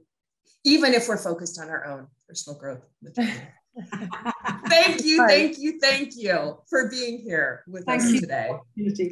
Even 0.63 0.93
if 0.93 1.07
we're 1.07 1.17
focused 1.17 1.59
on 1.59 1.69
our 1.69 1.85
own 1.85 2.07
personal 2.27 2.59
growth. 2.59 2.81
thank 4.67 5.03
you, 5.03 5.25
thank 5.27 5.57
you, 5.57 5.79
thank 5.79 6.15
you 6.15 6.59
for 6.69 6.89
being 6.89 7.19
here 7.19 7.63
with 7.67 7.85
thank 7.85 8.01
us 8.01 8.11
you. 8.11 8.19
today. 8.21 8.51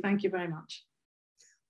Thank 0.01 0.23
you 0.23 0.29
very 0.29 0.47
much. 0.47 0.83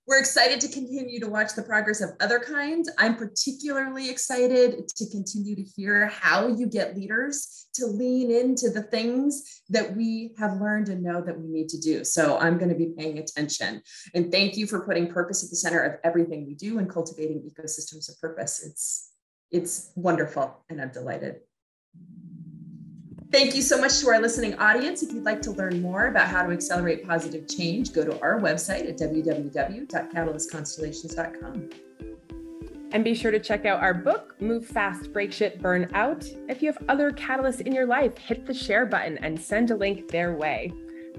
We're 0.04 0.18
excited 0.18 0.60
to 0.62 0.68
continue 0.68 1.20
to 1.20 1.28
watch 1.28 1.54
the 1.54 1.62
progress 1.62 2.00
of 2.00 2.10
other 2.20 2.40
kinds. 2.40 2.90
I'm 2.98 3.14
particularly 3.14 4.10
excited 4.10 4.88
to 4.88 5.08
continue 5.10 5.54
to 5.54 5.62
hear 5.62 6.08
how 6.08 6.48
you 6.48 6.66
get 6.66 6.96
leaders 6.96 7.68
to 7.74 7.86
lean 7.86 8.32
into 8.32 8.68
the 8.68 8.82
things 8.82 9.62
that 9.68 9.96
we 9.96 10.34
have 10.38 10.60
learned 10.60 10.88
and 10.88 11.04
know 11.04 11.20
that 11.20 11.38
we 11.38 11.46
need 11.46 11.68
to 11.68 11.80
do. 11.80 12.02
So 12.02 12.36
I'm 12.38 12.58
going 12.58 12.70
to 12.70 12.74
be 12.74 12.92
paying 12.98 13.18
attention. 13.18 13.80
And 14.12 14.32
thank 14.32 14.56
you 14.56 14.66
for 14.66 14.84
putting 14.84 15.06
purpose 15.06 15.44
at 15.44 15.50
the 15.50 15.56
center 15.56 15.80
of 15.80 16.00
everything 16.02 16.46
we 16.46 16.54
do 16.54 16.80
and 16.80 16.90
cultivating 16.90 17.48
ecosystems 17.48 18.10
of 18.10 18.20
purpose. 18.20 18.64
It's 18.66 19.08
it's 19.52 19.92
wonderful 19.94 20.64
and 20.68 20.80
I'm 20.80 20.90
delighted. 20.90 21.42
Thank 23.32 23.54
you 23.54 23.62
so 23.62 23.80
much 23.80 23.98
to 24.00 24.10
our 24.10 24.20
listening 24.20 24.58
audience. 24.58 25.02
If 25.02 25.12
you'd 25.12 25.24
like 25.24 25.40
to 25.42 25.52
learn 25.52 25.80
more 25.80 26.08
about 26.08 26.26
how 26.28 26.42
to 26.42 26.50
accelerate 26.52 27.06
positive 27.06 27.48
change, 27.48 27.94
go 27.94 28.04
to 28.04 28.20
our 28.20 28.38
website 28.38 28.86
at 28.86 28.98
www.catalystconstellations.com. 28.98 31.70
And 32.92 33.02
be 33.02 33.14
sure 33.14 33.30
to 33.30 33.40
check 33.40 33.64
out 33.64 33.80
our 33.80 33.94
book, 33.94 34.34
Move 34.38 34.66
Fast, 34.66 35.14
Break 35.14 35.32
Shit, 35.32 35.62
Burn 35.62 35.88
Out. 35.94 36.26
If 36.50 36.60
you 36.60 36.70
have 36.70 36.84
other 36.90 37.10
catalysts 37.10 37.62
in 37.62 37.72
your 37.72 37.86
life, 37.86 38.18
hit 38.18 38.44
the 38.44 38.52
share 38.52 38.84
button 38.84 39.16
and 39.18 39.40
send 39.40 39.70
a 39.70 39.76
link 39.76 40.08
their 40.08 40.34
way. 40.34 40.70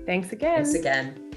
Thanks 0.06 0.34
again. 0.34 0.66
Thanks 0.66 0.76
again. 0.76 1.34